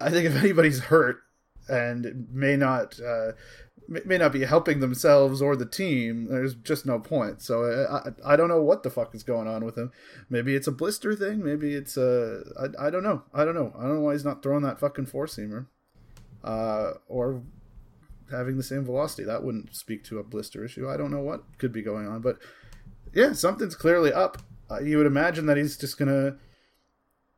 [0.00, 1.16] I think if anybody's hurt
[1.68, 3.32] and may not uh,
[3.90, 7.42] may not be helping themselves or the team, there's just no point.
[7.42, 9.90] So I, I, don't know what the fuck is going on with him.
[10.28, 11.42] Maybe it's a blister thing.
[11.44, 13.24] Maybe it's a I, I don't know.
[13.34, 13.72] I don't know.
[13.76, 15.66] I don't know why he's not throwing that fucking four seamer,
[16.44, 17.42] uh, or
[18.30, 19.24] having the same velocity.
[19.24, 20.88] That wouldn't speak to a blister issue.
[20.88, 22.38] I don't know what could be going on, but
[23.12, 24.38] yeah, something's clearly up.
[24.70, 26.36] Uh, you would imagine that he's just gonna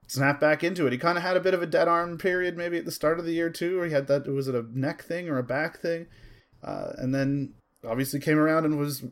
[0.06, 0.92] snap back into it.
[0.92, 3.18] He kind of had a bit of a dead arm period, maybe at the start
[3.18, 4.28] of the year too, or he had that.
[4.28, 6.08] Was it a neck thing or a back thing?
[6.62, 7.55] Uh, and then
[7.87, 9.05] obviously came around and was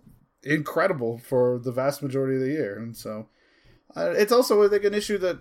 [0.42, 2.78] incredible for the vast majority of the year.
[2.78, 3.28] And so
[3.96, 5.40] uh, it's also like an issue that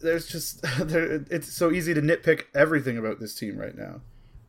[0.00, 4.00] there's just there, it's so easy to nitpick everything about this team right now.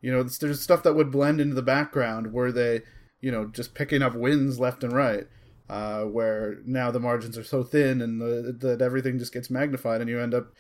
[0.02, 2.82] You know, there's, there's stuff that would blend into the background where they,
[3.22, 5.28] you know, just picking up wins left and right.
[5.68, 10.00] Uh, where now the margins are so thin and the, that everything just gets magnified,
[10.00, 10.54] and you end up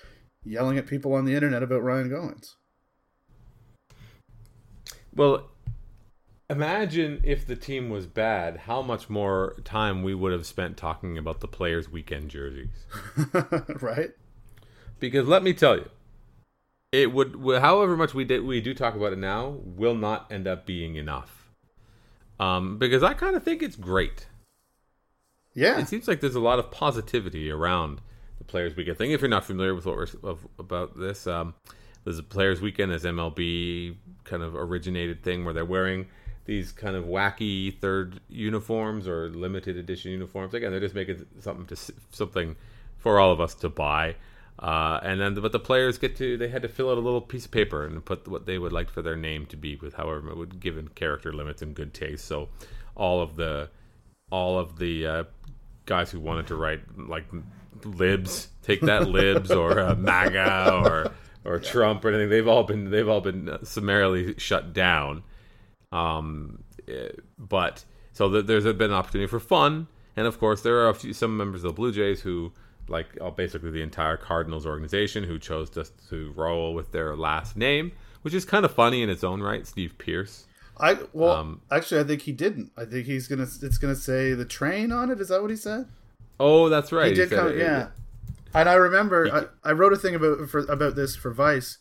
[0.43, 2.55] yelling at people on the internet about Ryan Goins.
[5.13, 5.51] Well,
[6.49, 11.17] imagine if the team was bad, how much more time we would have spent talking
[11.17, 12.85] about the players' weekend jerseys.
[13.81, 14.11] right?
[14.99, 15.89] Because let me tell you,
[16.91, 20.47] it would, however much we did, we do talk about it now, will not end
[20.47, 21.49] up being enough.
[22.39, 24.27] Um, because I kind of think it's great.
[25.53, 25.79] Yeah.
[25.79, 28.01] It seems like there's a lot of positivity around
[28.37, 29.11] the Players Weekend thing.
[29.11, 31.53] If you're not familiar with what we're of, about this, um,
[32.03, 36.07] there's a Players Weekend, this MLB kind of originated thing where they're wearing
[36.45, 40.53] these kind of wacky third uniforms or limited edition uniforms.
[40.53, 41.75] Again, they're just making something to
[42.11, 42.55] something
[42.97, 44.15] for all of us to buy.
[44.57, 47.19] Uh, and then, but the players get to they had to fill out a little
[47.19, 49.95] piece of paper and put what they would like for their name to be with
[49.95, 52.25] however it would given character limits and good taste.
[52.25, 52.47] So
[52.95, 53.69] all of the
[54.31, 55.23] all of the uh,
[55.85, 57.25] guys who wanted to write like
[57.83, 61.11] libs, take that libs or uh, MAGA or
[61.43, 65.23] or Trump or anything, they've all been they've all been summarily shut down.
[65.95, 70.77] Um, eh, but so th- there's been an opportunity for fun, and of course there
[70.79, 72.51] are a few some members of the Blue Jays who
[72.87, 77.55] like uh, basically the entire Cardinals organization who chose just to roll with their last
[77.57, 79.65] name, which is kind of funny in its own right.
[79.65, 80.45] Steve Pearce.
[80.77, 82.71] I well, Um, actually, I think he didn't.
[82.77, 83.47] I think he's gonna.
[83.61, 85.19] It's gonna say the train on it.
[85.21, 85.87] Is that what he said?
[86.39, 87.07] Oh, that's right.
[87.07, 87.87] He did said come, it- yeah.
[88.53, 91.77] And I remember He- I, I wrote a thing about for, about this for Vice,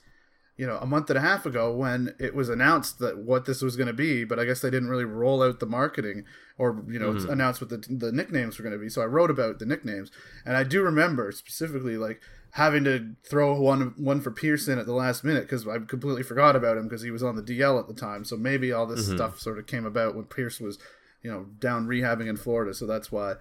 [0.57, 3.61] you know, a month and a half ago when it was announced that what this
[3.61, 6.25] was going to be, but I guess they didn't really roll out the marketing
[6.59, 7.31] or you know Mm-hmm.
[7.33, 8.89] announce what the the nicknames were going to be.
[8.89, 10.11] So I wrote about the nicknames,
[10.47, 12.21] and I do remember specifically like
[12.53, 16.55] having to throw one one for Pearson at the last minute because I completely forgot
[16.55, 18.25] about him because he was on the DL at the time.
[18.25, 19.17] So maybe all this Mm-hmm.
[19.17, 20.79] stuff sort of came about when Pearce was,
[21.21, 22.73] you know, down rehabbing in Florida.
[22.75, 23.35] So that's why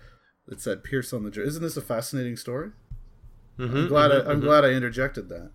[0.47, 1.47] it said Pierce on the jersey.
[1.49, 2.71] Isn't this a fascinating story?
[3.60, 5.52] Mm-hmm, I'm glad I, I'm glad I interjected that.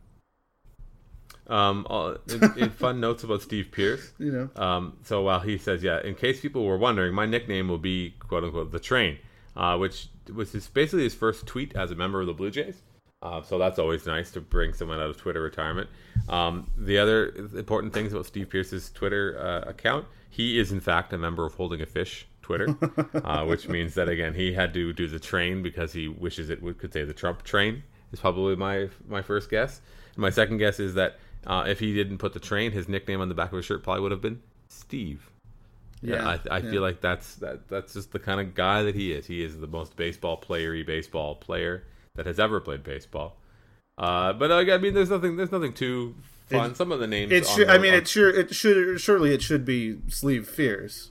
[1.48, 4.12] Um, uh, in, in fun notes about Steve Pearce.
[4.18, 7.68] You know, Um, so while he says, yeah, in case people were wondering, my nickname
[7.68, 9.18] will be quote unquote the train,
[9.56, 12.82] uh, which was his, basically his first tweet as a member of the Blue Jays.
[13.20, 15.88] Uh, so that's always nice to bring someone out of Twitter retirement.
[16.28, 21.12] Um, the other important things about Steve Pearce's Twitter uh, account, he is in fact
[21.12, 22.76] a member of Holding a Fish Twitter,
[23.24, 26.62] uh, which means that again he had to do the train because he wishes it
[26.62, 27.82] would could say the Trump train
[28.12, 29.80] is probably my my first guess.
[30.14, 33.20] And my second guess is that uh, if he didn't put the train, his nickname
[33.20, 35.30] on the back of his shirt probably would have been Steve.
[36.00, 36.70] Yeah, I, I yeah.
[36.70, 39.26] feel like that's that that's just the kind of guy that he is.
[39.26, 41.82] He is the most baseball playery baseball player
[42.14, 43.36] that has ever played baseball.
[43.96, 46.14] Uh, but uh, I mean, there's nothing there's nothing too
[46.46, 46.70] fun.
[46.70, 47.32] It- Some of the names.
[47.32, 47.66] it should.
[47.66, 48.30] the- I mean, on- it sure.
[48.30, 49.00] It should.
[49.00, 51.10] Surely, it should be Sleeve Fears,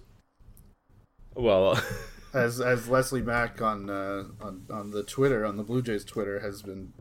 [1.36, 1.82] well.
[2.34, 6.40] as as Leslie Mack on uh, on on the Twitter on the Blue Jays Twitter
[6.40, 6.94] has been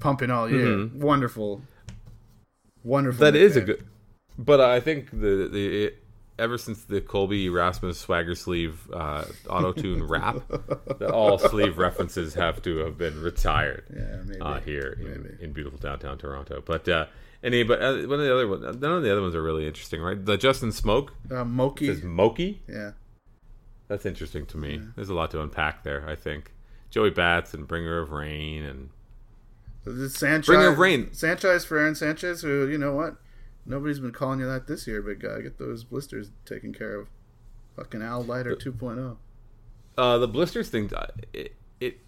[0.00, 0.88] pumping all year.
[0.94, 1.62] Wonderful,
[2.84, 3.20] wonderful.
[3.24, 3.84] That is a good,
[4.38, 6.02] but I think the the it,
[6.38, 10.42] ever since the Colby Erasmus Swagger Sleeve uh, auto tune rap,
[10.98, 14.40] that all sleeve references have to have been retired Yeah, maybe.
[14.40, 16.62] uh, here in, in beautiful downtown Toronto.
[16.64, 17.06] But uh,
[17.42, 19.66] any but uh, one of the other ones, none of the other ones are really
[19.66, 20.24] interesting, right?
[20.24, 21.86] The Justin Smoak Uh, Moki.
[21.86, 22.62] says Moki.
[22.68, 22.92] Yeah.
[23.88, 24.80] That's interesting to me.
[24.96, 26.06] There's a lot to unpack there.
[26.08, 26.52] I think
[26.90, 28.90] Joey Bats and Bringer of Rain and
[29.84, 31.12] Sanchez, Bringer of Rain.
[31.12, 33.16] Sanchez for Aaron Sanchez, who you know what?
[33.64, 35.40] Nobody's been calling you that this year, big guy.
[35.42, 37.08] Get those blisters taken care of.
[37.76, 39.16] Fucking Al Leiter 2.0.
[39.96, 41.98] Uh, the blisters thing, uh, it, it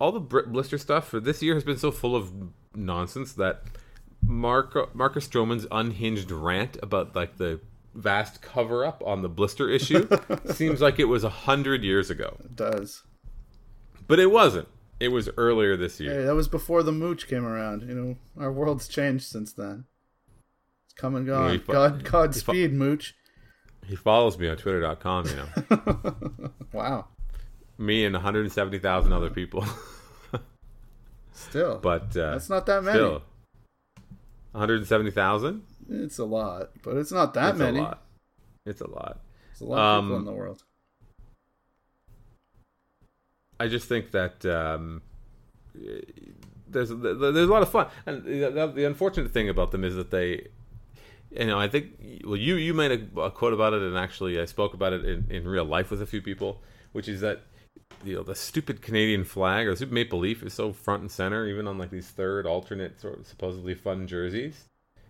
[0.00, 2.32] all the blister stuff for this year has been so full of
[2.74, 3.62] nonsense that
[4.22, 7.60] Mark Marcus Stroman's unhinged rant about like the
[7.94, 10.08] vast cover up on the blister issue
[10.52, 13.02] seems like it was a hundred years ago, It does.
[14.06, 14.68] but it wasn't.
[15.00, 16.12] It was earlier this year.
[16.20, 17.82] Hey, that was before the mooch came around.
[17.88, 19.84] You know, our world's changed since then.
[20.84, 21.58] It's come and gone.
[21.60, 23.14] fu- God, Godspeed, mooch.
[23.86, 25.26] He follows me on Twitter.com.
[25.26, 27.08] You know, Wow.
[27.78, 29.64] me and 170,000 other people,
[31.32, 32.98] Still, but uh, that's not that many.
[32.98, 33.22] still
[34.52, 35.62] 170,000.
[35.88, 37.78] It's a lot, but it's not that It's many.
[37.78, 38.02] a lot.
[38.66, 39.20] It's a lot.
[39.52, 40.62] It's a lot of people Um, in the world.
[43.60, 45.02] I just think that um,
[46.68, 50.10] there's there's a lot of fun, and the, the unfortunate thing about them is that
[50.10, 50.48] they,
[51.30, 54.40] you know, I think well, you you made a, a quote about it, and actually
[54.40, 57.42] I spoke about it in, in real life with a few people, which is that
[58.04, 61.10] you know the stupid Canadian flag or the stupid maple leaf is so front and
[61.10, 64.66] center, even on like these third alternate sort of supposedly fun jerseys.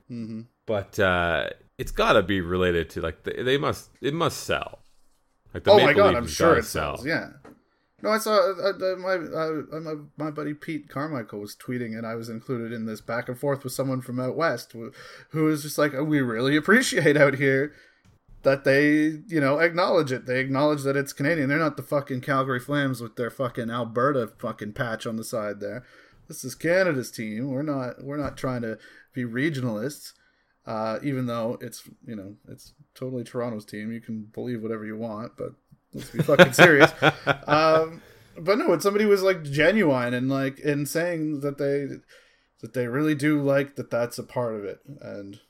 [0.08, 4.44] hmm But uh, it's got to be related to like they, they must it must
[4.44, 4.80] sell.
[5.54, 7.04] Like the Oh my maple god, leaf I'm sure it sells.
[7.06, 7.30] Yeah.
[8.02, 12.06] No, I saw uh, uh, my, uh, my my buddy Pete Carmichael was tweeting, and
[12.06, 14.92] I was included in this back and forth with someone from out west who,
[15.30, 17.74] who was just like, "We really appreciate out here
[18.42, 20.26] that they, you know, acknowledge it.
[20.26, 21.48] They acknowledge that it's Canadian.
[21.48, 25.60] They're not the fucking Calgary Flames with their fucking Alberta fucking patch on the side
[25.60, 25.84] there.
[26.26, 27.50] This is Canada's team.
[27.50, 28.78] We're not we're not trying to
[29.12, 30.12] be regionalists."
[30.66, 34.96] Uh, even though it's you know it's totally Toronto's team, you can believe whatever you
[34.96, 35.54] want, but
[35.94, 36.92] let's be fucking serious.
[37.46, 38.02] um,
[38.38, 41.86] but no, when somebody was like genuine and like in saying that they
[42.60, 45.40] that they really do like that that's a part of it, and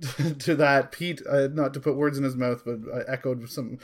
[0.40, 3.78] to that Pete, uh, not to put words in his mouth, but I echoed some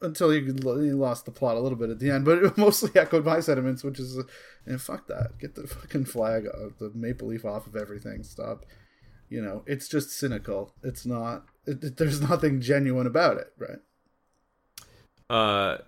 [0.00, 2.90] until he, he lost the plot a little bit at the end, but it mostly
[2.94, 4.22] echoed my sentiments, which is, uh,
[4.64, 8.22] and fuck that, get the fucking flag, of the maple leaf off of everything.
[8.22, 8.64] Stop.
[9.28, 10.74] You know, it's just cynical.
[10.82, 11.46] It's not.
[11.66, 13.78] It, it- there's nothing genuine about it, right?
[15.30, 15.78] Uh,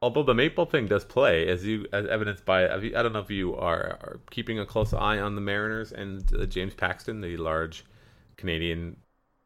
[0.00, 3.30] although the maple thing does play, as you as evidenced by, I don't know if
[3.30, 7.36] you are, are keeping a close eye on the Mariners and uh, James Paxton, the
[7.36, 7.84] large
[8.36, 8.96] Canadian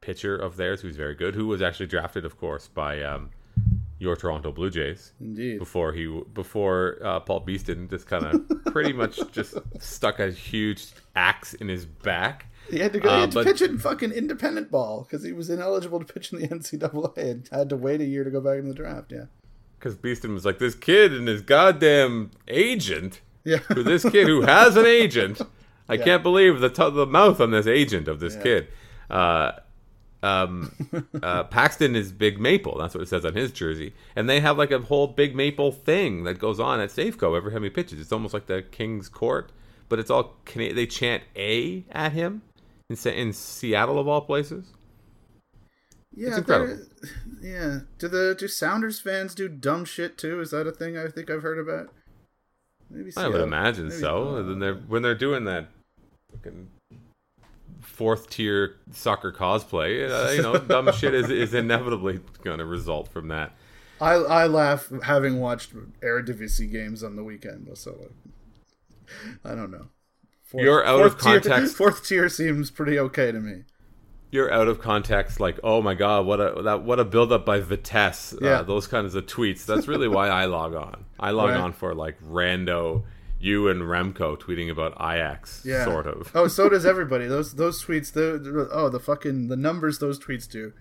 [0.00, 3.30] pitcher of theirs, who's very good, who was actually drafted, of course, by um,
[3.98, 5.58] your Toronto Blue Jays Indeed.
[5.58, 10.88] before he before uh, Paul Beeston just kind of pretty much just stuck a huge
[11.14, 12.46] axe in his back.
[12.70, 13.08] He had to go.
[13.08, 16.12] he Uh, had to but- pitch in fucking independent ball because he was ineligible to
[16.12, 18.74] pitch in the NCAA and had to wait a year to go back in the
[18.74, 19.12] draft.
[19.12, 19.26] Yeah.
[19.78, 23.20] because Beeston was like, this kid and his goddamn agent.
[23.44, 23.58] Yeah.
[23.58, 25.40] who this kid who has an agent.
[25.88, 26.04] I yeah.
[26.04, 28.42] can't believe the t- the mouth on this agent of this yeah.
[28.42, 28.68] kid.
[29.08, 29.52] Uh,
[30.22, 30.72] um,
[31.22, 32.76] uh, Paxton is Big Maple.
[32.78, 33.94] That's what it says on his jersey.
[34.16, 37.52] And they have like a whole Big Maple thing that goes on at Safeco every
[37.52, 38.00] time he pitches.
[38.00, 39.52] It's almost like the King's Court,
[39.88, 42.42] but it's all they chant A at him
[42.90, 44.72] in, in Seattle of all places.
[46.14, 46.78] Yeah, it's incredible.
[47.42, 47.80] Yeah.
[47.98, 50.40] Do the do Sounders fans do dumb shit too?
[50.40, 51.92] Is that a thing I think I've heard about?
[52.90, 54.42] Maybe I would imagine maybe so.
[54.42, 55.68] Then they're when they're doing that
[56.32, 56.68] fucking
[57.82, 63.08] fourth tier soccer cosplay, uh, you know, dumb shit is is inevitably going to result
[63.08, 63.52] from that.
[64.00, 68.10] I I laugh having watched Eredivisie games on the weekend, so
[69.44, 69.88] I don't know.
[70.46, 71.50] Fourth, You're out of context.
[71.50, 73.64] Tier, fourth tier seems pretty okay to me
[74.30, 77.46] you're out of context like oh my god what a that what a build up
[77.46, 78.50] by Vitesse uh, yeah.
[78.50, 81.60] Uh, those kinds of tweets that's really why I log on I log right.
[81.60, 83.04] on for like rando
[83.38, 85.84] you and Remco tweeting about Ajax yeah.
[85.84, 89.98] sort of oh so does everybody those those tweets the oh the fucking the numbers
[89.98, 90.72] those tweets do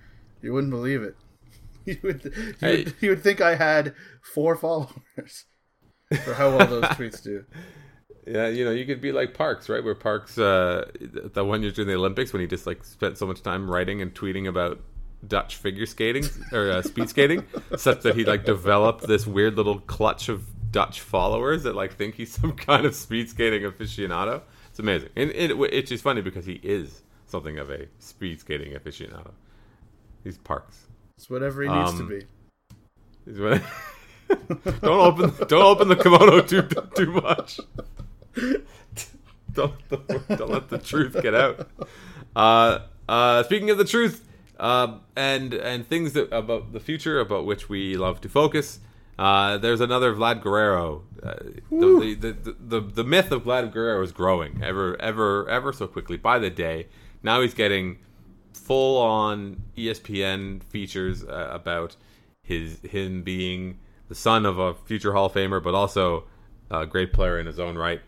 [0.42, 1.16] you wouldn't believe it
[1.86, 2.84] you would you, hey.
[2.84, 5.46] would, you would think I had four followers
[6.24, 7.46] for how well those tweets do
[8.26, 9.84] yeah, you know, you could be like Parks, right?
[9.84, 13.28] Where Parks, uh, the one year during the Olympics, when he just like spent so
[13.28, 14.80] much time writing and tweeting about
[15.28, 17.46] Dutch figure skating or uh, speed skating,
[17.78, 22.16] such that he like developed this weird little clutch of Dutch followers that like think
[22.16, 24.42] he's some kind of speed skating aficionado.
[24.70, 28.74] It's amazing, and it, it's just funny because he is something of a speed skating
[28.74, 29.32] aficionado.
[30.24, 30.88] He's Parks.
[31.18, 32.26] It's whatever he needs um, to be.
[33.26, 33.62] He's what,
[34.82, 36.64] don't open don't open the kimono too
[36.96, 37.60] too much.
[38.36, 41.68] Don't, don't, don't let the truth get out.
[42.36, 44.28] Uh, uh, speaking of the truth,
[44.60, 48.80] uh, and and things that about the future about which we love to focus.
[49.18, 51.04] Uh, there's another Vlad Guerrero.
[51.24, 51.36] Uh,
[51.72, 55.88] the, the, the, the, the myth of Vlad Guerrero is growing ever ever ever so
[55.88, 56.88] quickly by the day.
[57.24, 58.00] Now he's getting
[58.54, 61.96] full on ESPN features uh, about
[62.44, 66.26] his him being the son of a future Hall of Famer, but also
[66.70, 68.02] a great player in his own right.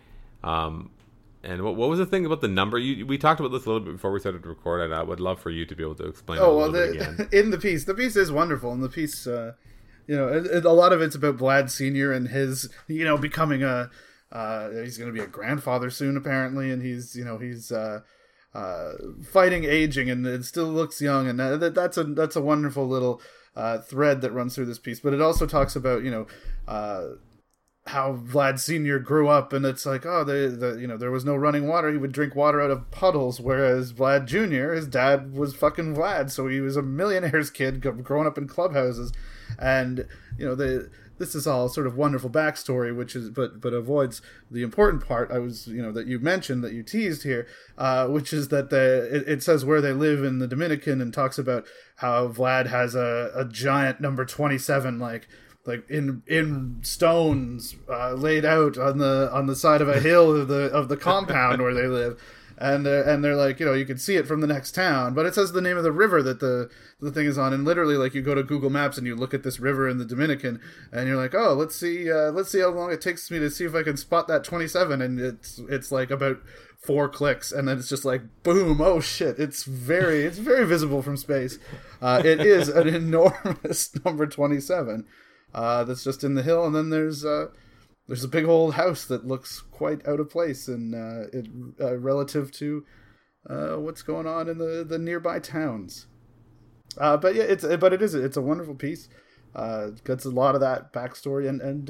[0.44, 0.92] Um,
[1.44, 2.78] and what, what was the thing about the number?
[2.78, 5.04] You, we talked about this a little bit before we started to record, and I
[5.04, 6.40] would love for you to be able to explain.
[6.42, 9.54] Oh well, the, in the piece, the piece is wonderful, and the piece, uh,
[10.08, 13.18] you know, it, it, a lot of it's about Vlad Senior and his, you know,
[13.18, 13.90] becoming a.
[14.30, 18.02] Uh, he's going to be a grandfather soon, apparently, and he's, you know, he's uh,
[18.54, 18.94] uh,
[19.32, 23.22] fighting aging, and it still looks young, and that, that's a that's a wonderful little
[23.56, 25.00] uh, thread that runs through this piece.
[25.00, 26.28] But it also talks about, you know,
[26.68, 27.16] uh,
[27.88, 31.26] how Vlad Senior grew up, and it's like, oh, the, the you know there was
[31.26, 31.92] no running water.
[31.92, 36.32] He would drink water out of puddles, whereas Vlad Junior, his dad was fucking Vlad,
[36.32, 39.12] so he was a millionaire's kid growing up in clubhouses,
[39.60, 40.08] and
[40.38, 44.22] you know the this is all sort of wonderful backstory, which is but but avoids
[44.52, 45.32] the important part.
[45.32, 48.70] I was you know that you mentioned that you teased here, uh, which is that
[48.70, 51.66] the it, it, says where they live in the Dominican and talks about
[51.98, 55.28] how Vlad has a, a giant number twenty seven like
[55.68, 60.36] like in in stones uh, laid out on the on the side of a hill
[60.36, 62.20] of the of the compound where they live.
[62.60, 65.14] And they're, and they're like you know you can see it from the next town
[65.14, 67.54] but it says the name of the river that the the thing is on.
[67.54, 70.00] And literally like you go to google maps and you look at this river in
[70.00, 70.60] the dominican
[70.92, 73.52] and you're like oh let's see uh, let's see how long it takes me to
[73.52, 76.40] see if i can spot that 27 and it's it's like about
[76.80, 81.04] four clicks and then it's just like boom oh shit it's very it's very visible
[81.04, 81.60] from space.
[82.02, 85.06] Uh, it is an enormous number 27
[85.54, 87.48] uh, that's just in the hill, and then there's uh,
[88.08, 91.48] there's a big old house that looks quite out of place and uh, it
[91.80, 92.86] uh, relative to
[93.50, 96.08] uh, what's going on in the, the nearby towns.
[96.98, 99.10] Uh, but yeah, it's but it is it's a wonderful piece.
[99.56, 101.90] Uh, gets a lot of that backstory and and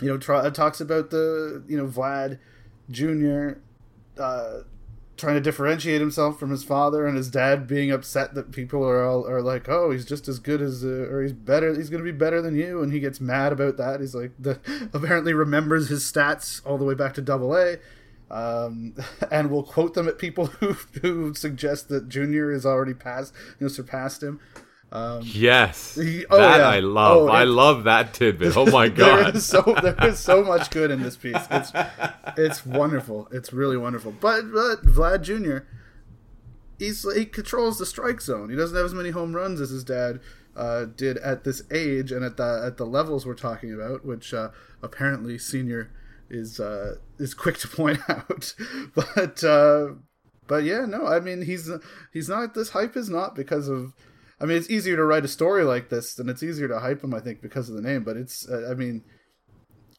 [0.00, 2.38] you know tra- talks about the you know Vlad
[2.90, 3.62] Junior.
[5.20, 9.04] Trying to differentiate himself from his father and his dad being upset that people are
[9.04, 12.02] all are like oh he's just as good as uh, or he's better he's going
[12.02, 14.00] to be better than you and he gets mad about that.
[14.00, 14.58] He's like the
[14.94, 17.76] apparently remembers his stats all the way back to double a
[18.30, 18.94] um,
[19.30, 23.66] and will quote them at people who who suggest that junior is already past you
[23.66, 24.40] know surpassed him
[24.92, 26.68] um, yes, he, oh, that yeah.
[26.68, 27.16] I love.
[27.16, 28.56] Oh, I love that tidbit.
[28.56, 31.46] Oh my god, there is so there is so much good in this piece.
[31.50, 31.72] It's
[32.36, 33.28] it's wonderful.
[33.30, 34.12] It's really wonderful.
[34.12, 35.64] But but Vlad Jr.
[36.78, 38.50] He's he controls the strike zone.
[38.50, 40.20] He doesn't have as many home runs as his dad
[40.56, 44.34] uh, did at this age and at the at the levels we're talking about, which
[44.34, 44.50] uh,
[44.82, 45.90] apparently Senior
[46.28, 48.54] is uh, is quick to point out.
[48.94, 49.88] but uh,
[50.48, 51.70] but yeah, no, I mean he's
[52.12, 52.54] he's not.
[52.54, 53.92] This hype is not because of
[54.40, 57.04] I mean, it's easier to write a story like this, and it's easier to hype
[57.04, 58.04] him, I think, because of the name.
[58.04, 59.04] But it's, uh, I mean,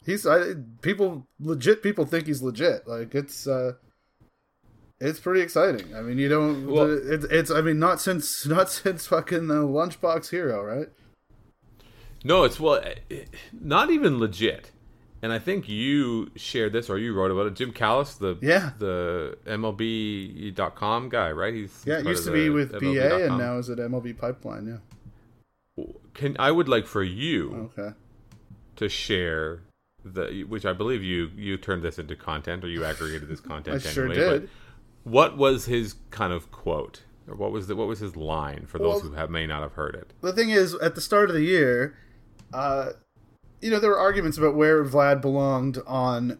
[0.05, 2.87] he's I, people legit people think he's legit.
[2.87, 3.73] Like it's, uh
[5.01, 5.95] it's pretty exciting.
[5.95, 6.67] I mean, you don't.
[6.67, 7.51] Well- it's, it's.
[7.51, 10.89] I mean, not since not since fucking the Lunchbox Hero, right?
[12.23, 14.70] No, it's well, eh, not even legit.
[15.24, 17.53] And I think you shared this or you wrote about it.
[17.53, 18.72] Jim Callis, the Yeah.
[18.80, 21.53] the MLB.com guy, right?
[21.53, 23.22] He's Yeah, used to be with BA, MLB.com.
[23.22, 24.82] and now is at MLB Pipeline.
[25.78, 25.86] Yeah.
[26.13, 27.95] Can I would like for you Okay.
[28.76, 29.61] to share
[30.03, 33.76] the which I believe you you turned this into content or you aggregated this content.
[33.86, 34.49] I sure anyway, but did.
[35.03, 38.78] What was his kind of quote, or what was the what was his line for
[38.80, 40.11] those who have may not have heard it?
[40.22, 41.95] the thing is, at the start of the year,
[42.53, 42.91] uh,
[43.62, 46.39] you know, there were arguments about where Vlad belonged on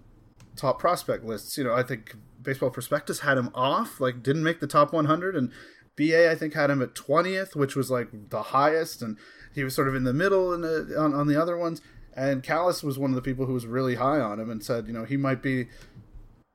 [0.56, 1.58] top prospect lists.
[1.58, 5.36] You know, I think Baseball Prospectus had him off, like didn't make the top 100,
[5.36, 5.52] and
[5.96, 9.18] BA I think had him at 20th, which was like the highest, and
[9.54, 11.82] he was sort of in the middle in the, on, on the other ones.
[12.14, 14.88] And Callis was one of the people who was really high on him and said,
[14.88, 15.68] you know, he might be,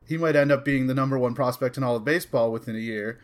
[0.07, 2.81] he might end up being the number one prospect in all of baseball within a
[2.81, 3.19] year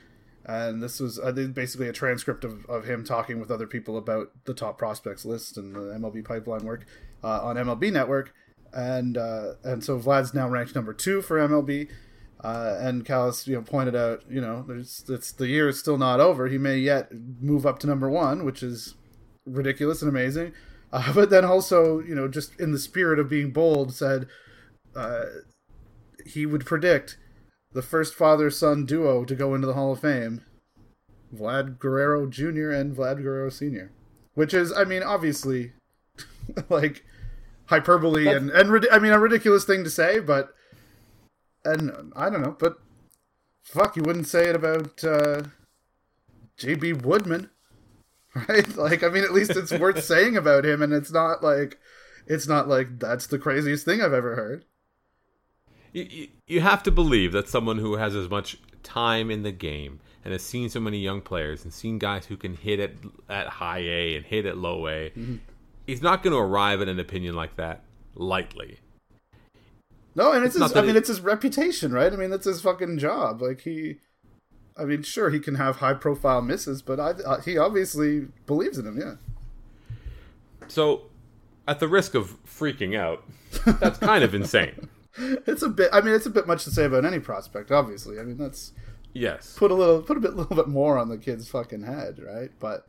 [0.45, 4.30] and this was uh, basically a transcript of, of him talking with other people about
[4.45, 6.84] the top prospects list and the MLB pipeline work
[7.22, 8.34] uh, on MLB Network,
[8.72, 11.88] and uh, and so Vlad's now ranked number two for MLB,
[12.43, 15.99] uh, and Callis you know pointed out you know there's it's the year is still
[15.99, 16.49] not over.
[16.49, 18.95] He may yet move up to number one, which is
[19.47, 20.53] ridiculous and amazing,
[20.93, 24.26] uh, but then also you know just in the spirit of being bold said
[24.97, 25.24] uh,
[26.26, 27.16] he would predict
[27.72, 30.42] the first father son duo to go into the Hall of Fame,
[31.34, 32.70] Vlad Guerrero Jr.
[32.70, 33.92] and Vlad Guerrero Sr.
[34.34, 35.72] Which is, I mean, obviously,
[36.68, 37.04] like
[37.66, 40.54] hyperbole and and I mean a ridiculous thing to say, but
[41.64, 42.78] and I don't know, but
[43.62, 45.42] fuck, you wouldn't say it about uh,
[46.56, 46.94] J.B.
[46.94, 47.50] Woodman,
[48.48, 48.76] right?
[48.76, 51.78] Like, I mean, at least it's worth saying about him, and it's not like
[52.26, 54.64] it's not like that's the craziest thing I've ever heard.
[55.93, 60.01] You, you, have to believe that someone who has as much time in the game
[60.24, 62.93] and has seen so many young players and seen guys who can hit at
[63.28, 65.36] at high A and hit at low A, Mm-hmm.
[65.86, 67.82] he's not going to arrive at an opinion like that
[68.14, 68.78] lightly.
[70.14, 72.12] No, and it's, not his, I mean, it- it's his reputation, right?
[72.12, 73.40] I mean, that's his fucking job.
[73.43, 73.97] Like he,
[74.76, 78.78] I mean, sure, he can have high profile misses, but I, uh, he obviously believes
[78.78, 78.99] in him.
[78.99, 79.14] Yeah.
[80.68, 81.03] So,
[81.68, 83.24] at the risk of freaking out,
[83.80, 84.88] that's kind of insane.
[85.16, 85.90] It's a bit.
[85.92, 87.70] I mean, it's a bit much to say about any prospect.
[87.70, 88.72] Obviously, I mean, that's
[89.14, 89.54] Yes.
[89.58, 92.50] put a little, put a bit, little bit more on the kid's fucking head, right?
[92.58, 92.86] But,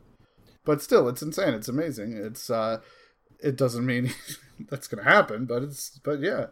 [0.64, 1.52] but still, it's insane.
[1.54, 2.16] It's amazing.
[2.16, 2.80] It's, uh,
[3.40, 4.10] it doesn't mean
[4.70, 6.46] that's gonna happen, but it's, but yeah,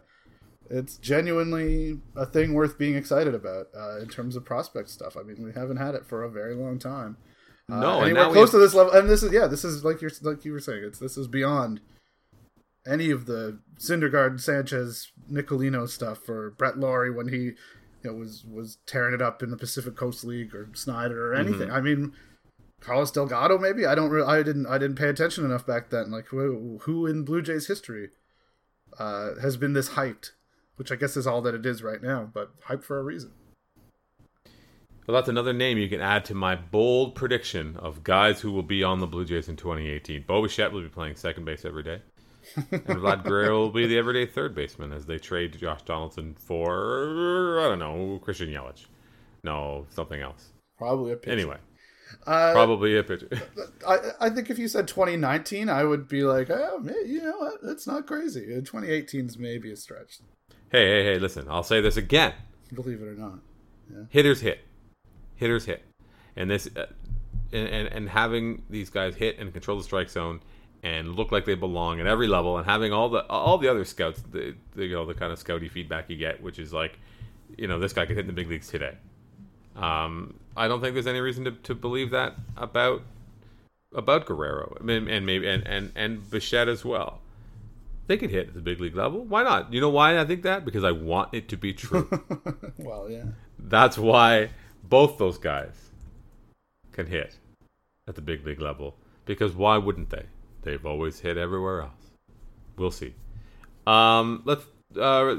[0.69, 5.17] it's genuinely a thing worth being excited about uh, in terms of prospect stuff.
[5.17, 7.17] I mean, we haven't had it for a very long time.
[7.71, 9.83] Uh, No, and anywhere close have- to this level, and this is yeah, this is
[9.83, 11.79] like you're like you were saying, it's this is beyond
[12.85, 17.55] any of the Syndergaard, Sanchez, Nicolino stuff or Brett Lawrie when he you
[18.03, 21.71] know was was tearing it up in the Pacific Coast League or Snider or anything.
[21.71, 22.13] I mean,
[22.79, 26.11] Carlos Delgado maybe I don't re- I didn't I didn't pay attention enough back then.
[26.11, 28.09] Like who, who in Blue Jays history
[28.99, 30.31] uh, has been this hyped,
[30.75, 33.31] which I guess is all that it is right now, but hyped for a reason.
[35.07, 38.63] Well, that's another name you can add to my bold prediction of guys who will
[38.63, 40.23] be on the Blue Jays in 2018.
[40.25, 42.01] Bo Bichette will be playing second base every day.
[42.55, 47.59] And Vlad Guerrero will be the everyday third baseman as they trade Josh Donaldson for,
[47.61, 48.85] I don't know, Christian Yelich.
[49.43, 50.49] No, something else.
[50.77, 51.31] Probably a pitcher.
[51.33, 51.57] Anyway,
[52.25, 53.29] uh, probably a pitcher.
[53.87, 57.37] I, I think if you said 2019, I would be like, oh, man, you know
[57.37, 57.61] what?
[57.61, 58.45] That's not crazy.
[58.45, 60.19] 2018 is maybe a stretch,
[60.71, 62.33] hey, hey, hey, listen, I'll say this again.
[62.73, 63.39] believe it or not.
[64.09, 64.59] hitters hit,
[65.35, 65.83] hitters hit,
[66.35, 66.85] and this, uh,
[67.51, 70.41] and, and and having these guys hit and control the strike zone
[70.83, 73.85] and look like they belong at every level, and having all the all the other
[73.85, 76.99] scouts, the, the you know the kind of scouty feedback you get, which is like,
[77.57, 78.97] you know, this guy could hit in the big leagues today.
[79.75, 83.01] Um, I don't think there's any reason to, to believe that about
[83.95, 84.77] about Guerrero.
[84.79, 87.19] I mean, and maybe and and and Bichette as well.
[88.05, 89.23] They could hit at the big league level.
[89.23, 89.71] Why not?
[89.71, 90.65] You know why I think that?
[90.65, 92.09] Because I want it to be true.
[92.77, 93.23] well, yeah.
[93.57, 94.49] That's why
[94.83, 95.91] both those guys
[96.91, 97.37] can hit
[98.05, 98.97] at the big league level.
[99.25, 100.25] Because why wouldn't they?
[100.63, 102.11] They've always hit everywhere else.
[102.77, 103.13] We'll see.
[103.85, 104.65] Um, let's.
[104.99, 105.37] Uh,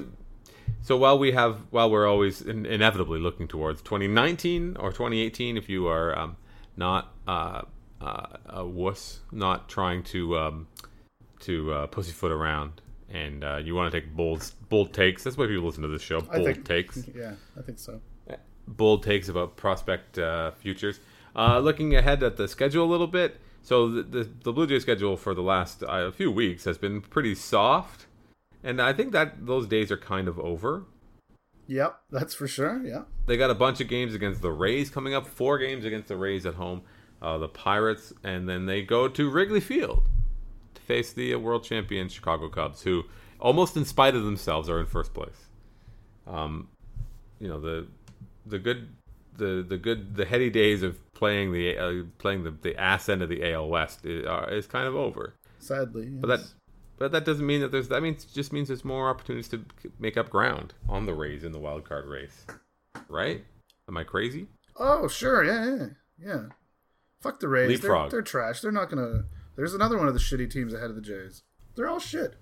[0.82, 5.68] so while we have, while we're always in, inevitably looking towards 2019 or 2018, if
[5.68, 6.36] you are um,
[6.76, 7.62] not uh,
[8.00, 10.66] uh, a wuss, not trying to um,
[11.40, 15.24] to uh, pussyfoot around, and uh, you want to take bold bold takes.
[15.24, 16.20] That's why people listen to this show.
[16.20, 18.00] Bold think takes Yeah, I think so.
[18.68, 21.00] bold takes about prospect uh, futures.
[21.36, 24.82] Uh, looking ahead at the schedule a little bit, so the the, the Blue Jays
[24.82, 28.06] schedule for the last uh, few weeks has been pretty soft,
[28.62, 30.84] and I think that those days are kind of over.
[31.66, 32.82] Yep, that's for sure.
[32.84, 33.04] Yeah.
[33.26, 36.16] They got a bunch of games against the Rays coming up, four games against the
[36.16, 36.82] Rays at home,
[37.22, 40.02] uh, the Pirates, and then they go to Wrigley Field
[40.74, 43.04] to face the uh, world champion Chicago Cubs, who
[43.40, 45.48] almost in spite of themselves are in first place.
[46.26, 46.68] Um,
[47.38, 47.86] you know the
[48.46, 48.88] the good
[49.36, 53.22] the the good the heady days of playing the uh, playing the the ass end
[53.22, 55.34] of the AL West is, uh, is kind of over.
[55.58, 56.40] Sadly, But that
[56.98, 59.64] but that doesn't mean that there's that means just means there's more opportunities to
[59.98, 62.44] make up ground on the Rays in the wild card race.
[63.08, 63.44] Right?
[63.88, 64.46] Am I crazy?
[64.76, 65.44] Oh, sure.
[65.44, 65.86] Yeah, yeah,
[66.18, 66.42] yeah.
[67.20, 67.80] Fuck the Rays.
[67.80, 68.60] They're, they're trash.
[68.60, 69.24] They're not gonna.
[69.56, 71.42] There's another one of the shitty teams ahead of the Jays.
[71.76, 72.34] They're all shit.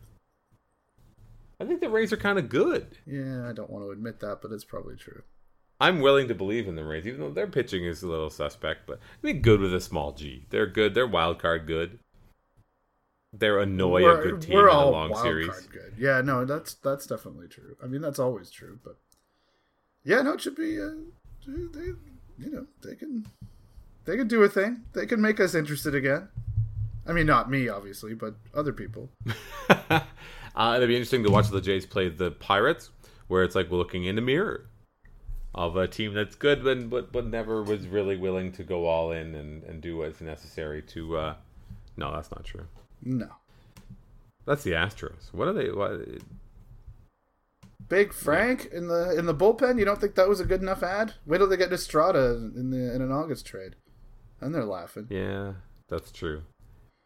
[1.61, 2.99] I think the Rays are kind of good.
[3.07, 5.23] Yeah, I don't want to admit that, but it's probably true.
[5.83, 8.87] I'm willing to believe in the Rays, even though their pitching is a little suspect.
[8.87, 10.47] But I think good with a small G.
[10.51, 10.95] They're good.
[10.95, 11.99] They're wild card good.
[13.33, 15.49] They're annoy a good team in a long wild series.
[15.49, 15.95] card good.
[15.99, 17.76] Yeah, no, that's that's definitely true.
[17.83, 18.97] I mean, that's always true, but
[20.05, 20.80] yeah, no, it should be.
[20.80, 20.91] Uh,
[21.49, 21.87] they,
[22.39, 23.26] you know, they can
[24.05, 24.83] they can do a thing.
[24.93, 26.28] They can make us interested again.
[27.09, 29.11] I mean, not me, obviously, but other people.
[29.68, 30.01] uh,
[30.76, 32.91] it'd be interesting to watch the Jays play the Pirates,
[33.26, 34.68] where it's like we're looking in the mirror
[35.55, 39.12] of a team that's good, but but, but never was really willing to go all
[39.12, 41.16] in and, and do what's necessary to.
[41.16, 41.34] Uh...
[41.96, 42.66] No, that's not true.
[43.03, 43.28] No,
[44.46, 45.32] That's the Astros.
[45.32, 45.70] What are they?
[45.70, 46.00] What...
[47.88, 49.78] Big Frank in the in the bullpen.
[49.78, 51.14] You don't think that was a good enough ad?
[51.26, 53.76] Wait till they get Estrada in the in an August trade,
[54.40, 55.09] and they're laughing.
[55.11, 55.55] Yeah,
[55.88, 56.44] that's true.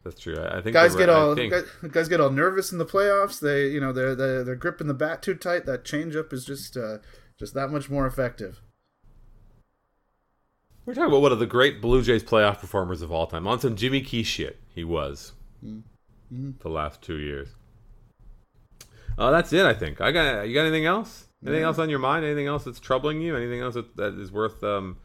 [0.03, 0.37] That's true.
[0.37, 1.17] I, I think guys get right.
[1.17, 3.41] All think- guys, guys get all nervous in the playoffs.
[3.41, 5.65] They you know they're they're, they're gripping the bat too tight.
[5.65, 6.99] That changeup is just uh,
[7.37, 8.61] just that much more effective.
[10.85, 13.45] We're talking about one of the great Blue Jays playoff performers of all time.
[13.47, 15.33] On some Jimmy Key shit, he was
[15.65, 16.51] Mm-hmm.
[16.59, 17.49] the last two years.
[19.17, 19.65] Uh, that's it.
[19.65, 19.99] I think.
[19.99, 20.47] I got.
[20.47, 21.25] You got anything else?
[21.43, 21.67] Anything Yeah.
[21.67, 22.23] else on your mind?
[22.25, 23.35] Anything else that's troubling you?
[23.35, 24.97] Anything else that, that is worth um,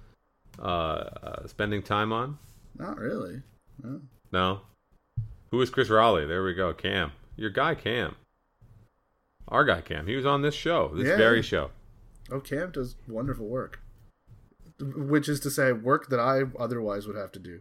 [0.58, 2.38] uh, uh, spending time on?
[2.78, 3.42] Not really.
[3.82, 4.00] No.
[4.30, 4.60] No.
[5.50, 6.26] Who is Chris Rowley?
[6.26, 6.72] There we go.
[6.74, 8.14] Cam, your guy Cam.
[9.48, 10.06] Our guy Cam.
[10.06, 11.16] He was on this show, this Yeah.
[11.16, 11.70] very show.
[12.30, 13.80] Oh, Cam does wonderful work,
[14.80, 17.60] which is to say, work that I otherwise would have to do.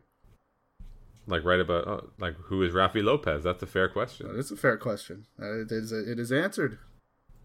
[1.28, 3.43] Like right about oh, like who is Rafi Lopez?
[3.43, 4.34] That's a fair question.
[4.36, 5.26] It's a fair question.
[5.38, 6.80] It is it is answered,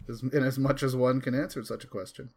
[0.08, 2.30] as, in as much as one can answer such a question.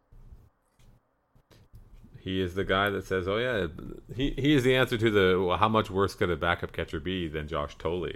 [2.20, 3.68] He is the guy that says, "Oh yeah,
[4.14, 7.00] he he is the answer to the well, how much worse could a backup catcher
[7.00, 8.08] be than Josh Thole." Do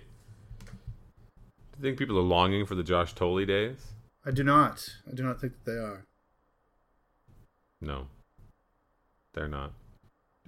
[1.78, 3.94] you think people are longing for the Josh Thole days?
[4.26, 4.86] I do not.
[5.10, 6.04] I do not think that they are.
[7.84, 8.06] No,
[9.34, 9.72] they're not.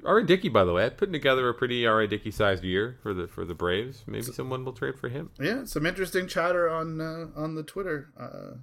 [0.05, 0.27] R.A.
[0.27, 2.07] Dickey, by the way, putting together a pretty R.A.
[2.07, 4.05] Dickey sized year for the for the Braves.
[4.07, 5.31] Maybe someone will trade for him.
[5.41, 8.11] Yeah, some interesting chatter on uh, on the Twitter.
[8.19, 8.59] Uh,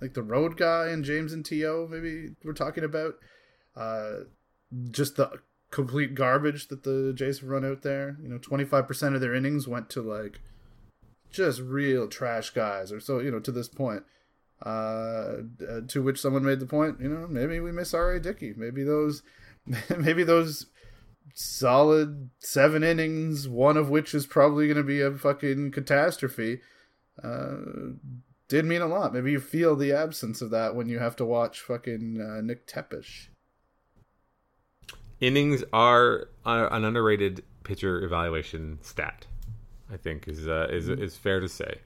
[0.00, 3.14] like the road guy and James and To maybe we're talking about
[3.76, 4.24] uh,
[4.90, 5.30] just the
[5.70, 8.16] complete garbage that the Jays have run out there.
[8.22, 10.40] You know, twenty five percent of their innings went to like
[11.30, 14.04] just real trash guys, or so you know to this point.
[14.64, 18.20] Uh, uh, to which someone made the point, you know, maybe we miss R.A.
[18.20, 18.52] Dickey.
[18.54, 19.22] Maybe those,
[19.98, 20.66] maybe those
[21.34, 26.60] solid seven innings, one of which is probably going to be a fucking catastrophe,
[27.22, 27.56] uh,
[28.48, 29.14] did mean a lot.
[29.14, 32.66] Maybe you feel the absence of that when you have to watch fucking uh, Nick
[32.66, 33.28] Tepesch.
[35.20, 39.26] Innings are an underrated pitcher evaluation stat.
[39.92, 41.80] I think is uh, is is fair to say.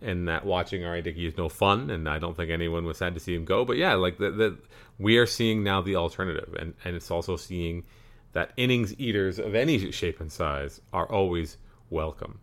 [0.00, 1.00] And that watching R.A.
[1.00, 3.64] Is no fun, and I don't think anyone was sad to see him go.
[3.64, 4.58] But yeah, like the, the
[4.98, 7.84] we are seeing now the alternative, and and it's also seeing
[8.32, 11.56] that innings eaters of any shape and size are always
[11.90, 12.38] welcome,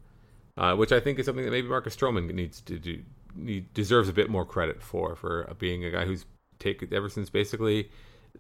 [0.58, 3.02] uh, which I think is something that maybe Marcus Stroman needs to do.
[3.42, 6.26] He deserves a bit more credit for for being a guy who's
[6.60, 7.90] taken ever since basically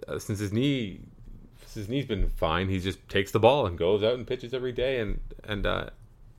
[0.07, 0.99] uh, since his knee
[1.74, 2.70] his knee's been fine.
[2.70, 5.89] He just takes the ball and goes out and pitches every day, and and uh,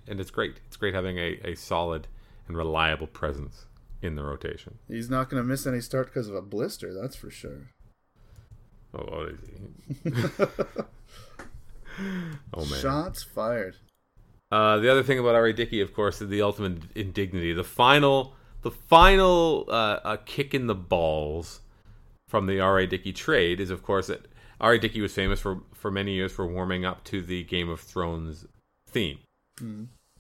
[0.09, 0.61] and it's great.
[0.67, 2.09] It's great having a, a solid
[2.49, 3.67] and reliable presence
[4.03, 4.79] in the rotation.
[4.89, 7.71] He's not going to miss any start because of a blister, that's for sure.
[8.95, 10.13] Oh, oh, he?
[12.55, 12.81] oh man.
[12.81, 13.77] Shots fired.
[14.51, 15.53] Uh, the other thing about R.A.
[15.53, 17.53] Dickey, of course, is the ultimate indignity.
[17.53, 21.61] The final, the final uh, kick in the balls
[22.29, 22.87] from the R.A.
[22.87, 24.27] Dickey trade is, of course, that
[24.61, 24.79] R.A.
[24.79, 28.47] Dickey was famous for for many years for warming up to the Game of Thrones
[28.89, 29.19] theme,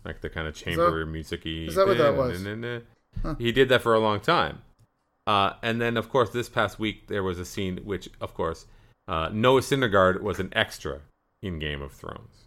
[0.07, 1.67] like the kind of chamber musicy.
[1.67, 2.43] is that what that was?
[3.39, 4.63] He did that for a long time,
[5.27, 8.67] uh, and then, of course, this past week there was a scene which, of course,
[9.09, 11.01] uh, Noah Syndergaard was an extra
[11.43, 12.45] in Game of Thrones.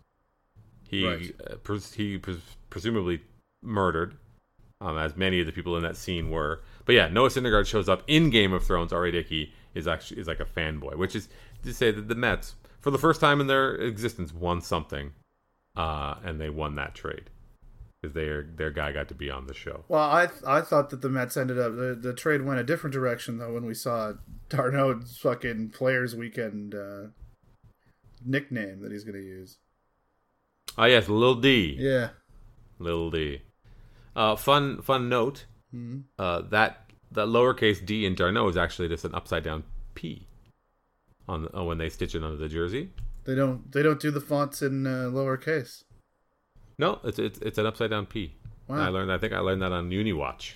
[0.87, 1.35] He Right.
[1.49, 3.21] uh, pres- he pres- presumably
[3.61, 4.15] murdered,
[4.81, 6.61] um, as many of the people in that scene were.
[6.85, 8.91] But yeah, Noah Syndergaard shows up in Game of Thrones.
[8.93, 9.11] R.A.
[9.11, 11.29] Dickey is actually is like a fanboy, which is
[11.63, 15.11] to say that the Mets, for the first time in their existence, won something,
[15.75, 17.29] uh, and they won that trade
[18.01, 19.83] because their their guy got to be on the show.
[19.87, 22.93] Well, I I thought that the Mets ended up the, the trade went a different
[22.93, 24.13] direction though when we saw
[24.49, 27.07] d'Arnaud's fucking Players Weekend uh,
[28.25, 29.57] nickname that he's gonna use.
[30.77, 31.75] Ah, yes, Lil D.
[31.77, 32.09] Yeah.
[32.77, 33.41] Lil D.
[34.15, 35.45] Uh, fun fun note.
[35.73, 36.03] Mhm.
[36.17, 39.63] Uh, that that lowercase d in Darno is actually just an upside down
[39.95, 40.27] p
[41.27, 42.91] on uh, when they stitch it onto the jersey.
[43.25, 45.83] They don't they don't do the fonts in uh, lowercase.
[46.79, 48.33] No, it's it's, it's an upside down p.
[48.67, 48.77] Wow.
[48.85, 49.11] I learned.
[49.11, 50.53] I think I learned that on UniWatch,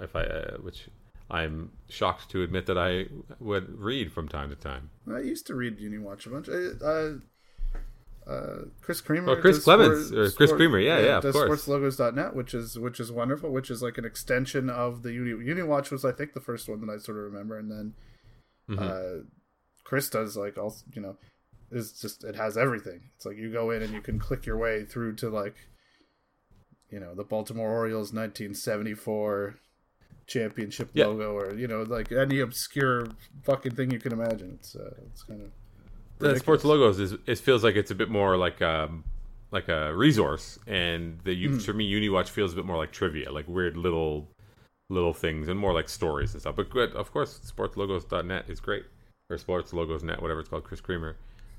[0.00, 0.88] if I uh, which
[1.30, 3.06] I'm shocked to admit that I
[3.38, 4.90] would read from time to time.
[5.12, 6.48] I used to read UniWatch a bunch.
[6.48, 9.30] Uh, uh, uh, Chris Creamer.
[9.32, 11.64] Oh, Chris Clemens, or Chris Creamer, yeah, yeah, of does course.
[11.66, 15.90] sportslogos.net, which is which is wonderful, which is like an extension of the Uni UniWatch
[15.90, 17.94] was I think the first one that I sort of remember, and then
[18.70, 18.82] Mm-hmm.
[18.82, 19.22] uh,
[19.84, 21.16] Chris does like all you know
[21.70, 23.00] is just it has everything.
[23.16, 25.56] It's like you go in and you can click your way through to like
[26.90, 29.56] you know the Baltimore Orioles 1974
[30.26, 31.06] championship Yeah.
[31.06, 33.06] logo or you know like any obscure
[33.44, 34.52] fucking thing you can imagine.
[34.60, 35.50] It's uh, it's kind of
[36.18, 39.04] the sports logos is it feels like it's a bit more like um
[39.50, 43.30] like a resource and the you for me UniWatch feels a bit more like trivia
[43.30, 44.28] like weird little
[44.90, 48.84] little things and more like stories and stuff but good of course sportslogos.net is great
[49.30, 51.16] or sports logos net whatever it's called Chris Creamer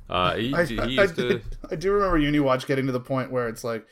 [0.10, 1.42] uh he, I, he I, to
[1.72, 3.86] I do remember UniWatch getting to the point where it's like,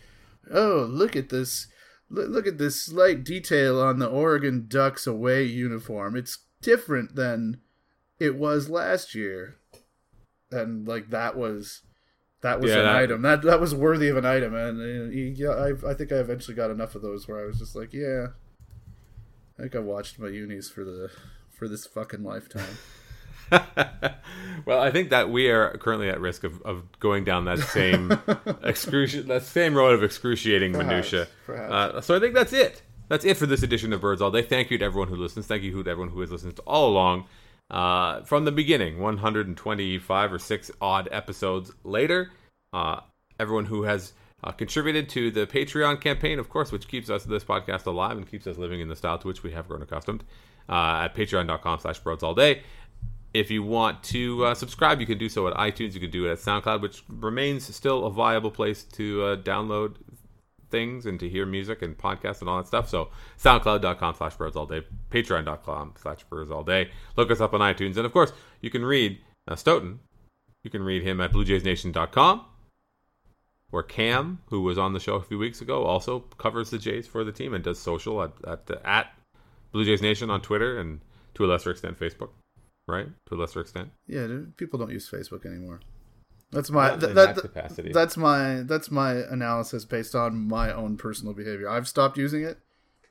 [0.51, 1.67] oh, look at this,
[2.09, 6.15] look, look at this slight detail on the Oregon Ducks away uniform.
[6.15, 7.59] It's different than
[8.19, 9.57] it was last year,
[10.51, 11.81] and like that was
[12.41, 15.09] that was Yeah, an that- item that that was worthy of an item, and uh,
[15.11, 17.93] yeah, I I think I eventually got enough of those where I was just like,
[17.93, 18.27] yeah,
[19.57, 21.11] I think I watched my unis for the
[21.51, 22.77] for this fucking lifetime.
[24.65, 28.09] well, I think that we are currently at risk of, of going down that same
[28.63, 31.27] excruci- that same road of excruciating Perhaps, minutia.
[31.45, 31.71] perhaps.
[31.71, 32.81] Uh, so I think that's it.
[33.09, 34.41] That's it for this edition of Birds All Day.
[34.41, 35.47] Thank you to everyone who listens.
[35.47, 37.25] Thank you to everyone who has listened all along
[37.71, 38.99] uh, from the beginning.
[38.99, 42.31] 125 or six odd episodes later.
[42.73, 42.99] Uh,
[43.39, 44.11] everyone who has
[44.43, 48.29] uh, contributed to the Patreon campaign, of course, which keeps us this podcast alive and
[48.29, 50.23] keeps us living in the style to which we have grown accustomed.
[50.69, 52.61] Uh, at patreon.com slash birds all day.
[53.33, 55.93] If you want to uh, subscribe, you can do so at iTunes.
[55.93, 59.95] You can do it at SoundCloud, which remains still a viable place to uh, download
[60.69, 62.89] things and to hear music and podcasts and all that stuff.
[62.89, 63.09] So
[63.39, 66.89] SoundCloud.com slash birds all day, Patreon.com slash birds all day.
[67.15, 67.97] Look us up on iTunes.
[67.97, 69.99] And of course, you can read uh, Stoeten.
[70.63, 72.45] You can read him at BlueJaysNation.com,
[73.69, 77.07] where Cam, who was on the show a few weeks ago, also covers the Jays
[77.07, 79.13] for the team and does social at, at, at
[79.71, 80.99] Blue Jays Nation on Twitter and
[81.35, 82.29] to a lesser extent Facebook,
[82.87, 83.07] right?
[83.27, 83.89] To a lesser extent.
[84.07, 85.79] Yeah, dude, people don't use Facebook anymore.
[86.51, 87.91] That's my th- that, that capacity.
[87.91, 91.69] That's my that's my analysis based on my own personal behavior.
[91.69, 92.57] I've stopped using it,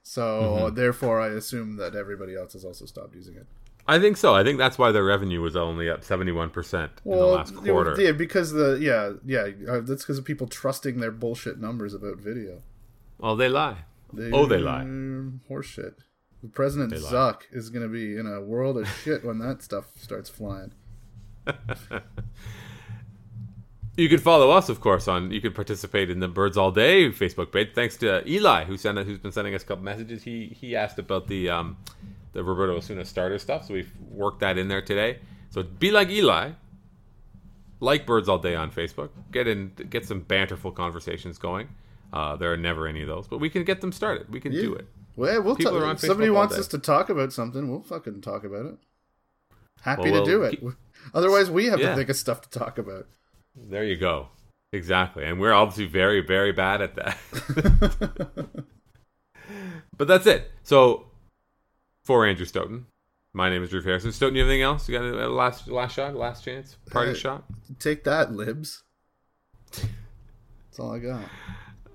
[0.03, 0.75] so Mm-hmm.
[0.75, 3.47] therefore I assume that everybody else has also stopped using it.
[3.89, 4.35] I think so.
[4.35, 7.95] I think that's why their revenue was only up 71% in the last you- quarter.
[8.01, 12.17] yeah, because the yeah yeah uh, that's because of people trusting their bullshit numbers about
[12.19, 12.63] video.
[13.21, 13.85] Oh, they lie.
[14.13, 14.85] They, Oh, they lie.
[15.51, 15.95] Horseshit.
[16.53, 16.93] President.
[16.93, 20.73] Zuck is going to be in a world of shit when that stuff starts flying.
[23.97, 25.31] You can follow us, of course, on.
[25.31, 27.71] You can participate in the Birds All Day Facebook page.
[27.75, 30.23] Thanks to Eli, who sent who's been sending us a couple messages.
[30.23, 31.79] He he asked about the um,
[32.35, 35.21] the Roberto Osuna starter stuff, so we've worked that in there today.
[35.49, 36.51] So be like Eli,
[37.81, 39.09] like Birds All Day on Facebook.
[39.33, 41.69] Get in, get some banterful conversations going.
[42.13, 44.31] Uh, there are never any of those, but we can get them started.
[44.31, 44.87] We can do it.
[45.17, 45.95] Well, we'll People talk.
[45.95, 48.77] If somebody wants us to talk about something, we'll fucking talk about it.
[49.81, 50.61] Happy Well, to do it.
[50.61, 50.71] keep-
[51.15, 51.91] Otherwise, we have Yeah.
[51.91, 53.07] to think of stuff to talk about.
[53.55, 54.29] There you go.
[54.73, 55.25] Exactly.
[55.25, 57.17] And we're obviously very, very bad at that.
[59.97, 60.51] but that's it.
[60.65, 61.07] So,
[62.05, 62.85] for Andrew Stoeten,
[63.33, 64.11] my name is Drew Harrison.
[64.11, 64.89] Stoeten, you have anything else?
[64.89, 67.45] You got a last last shot, last chance, parting Uh, shot?
[67.79, 68.83] Take that, libs.
[69.73, 71.23] That's all I got.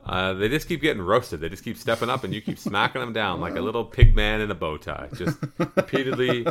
[0.05, 1.39] Uh, they just keep getting roasted.
[1.39, 4.15] They just keep stepping up, and you keep smacking them down like a little pig
[4.15, 6.45] man in a bow tie, just repeatedly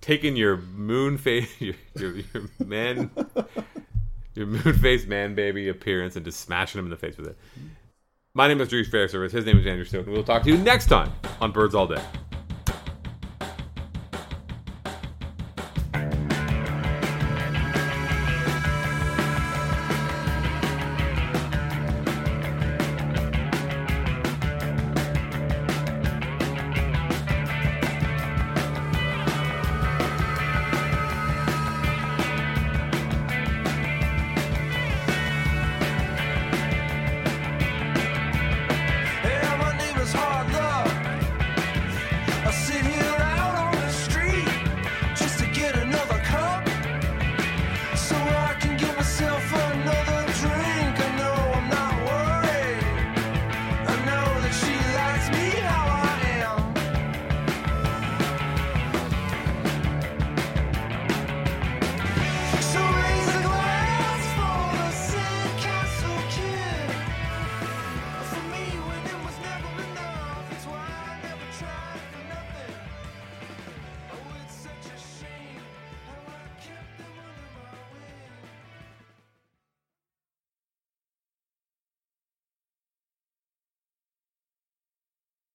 [0.00, 3.10] taking your moon face, your, your, your man,
[4.34, 7.38] your moon face man baby appearance, and just smashing him in the face with it.
[8.34, 9.30] My name is Drew Fairservice.
[9.30, 10.12] His name is Andrew Stoeten.
[10.12, 11.10] We'll talk to you next time
[11.40, 12.02] on Birds All Day.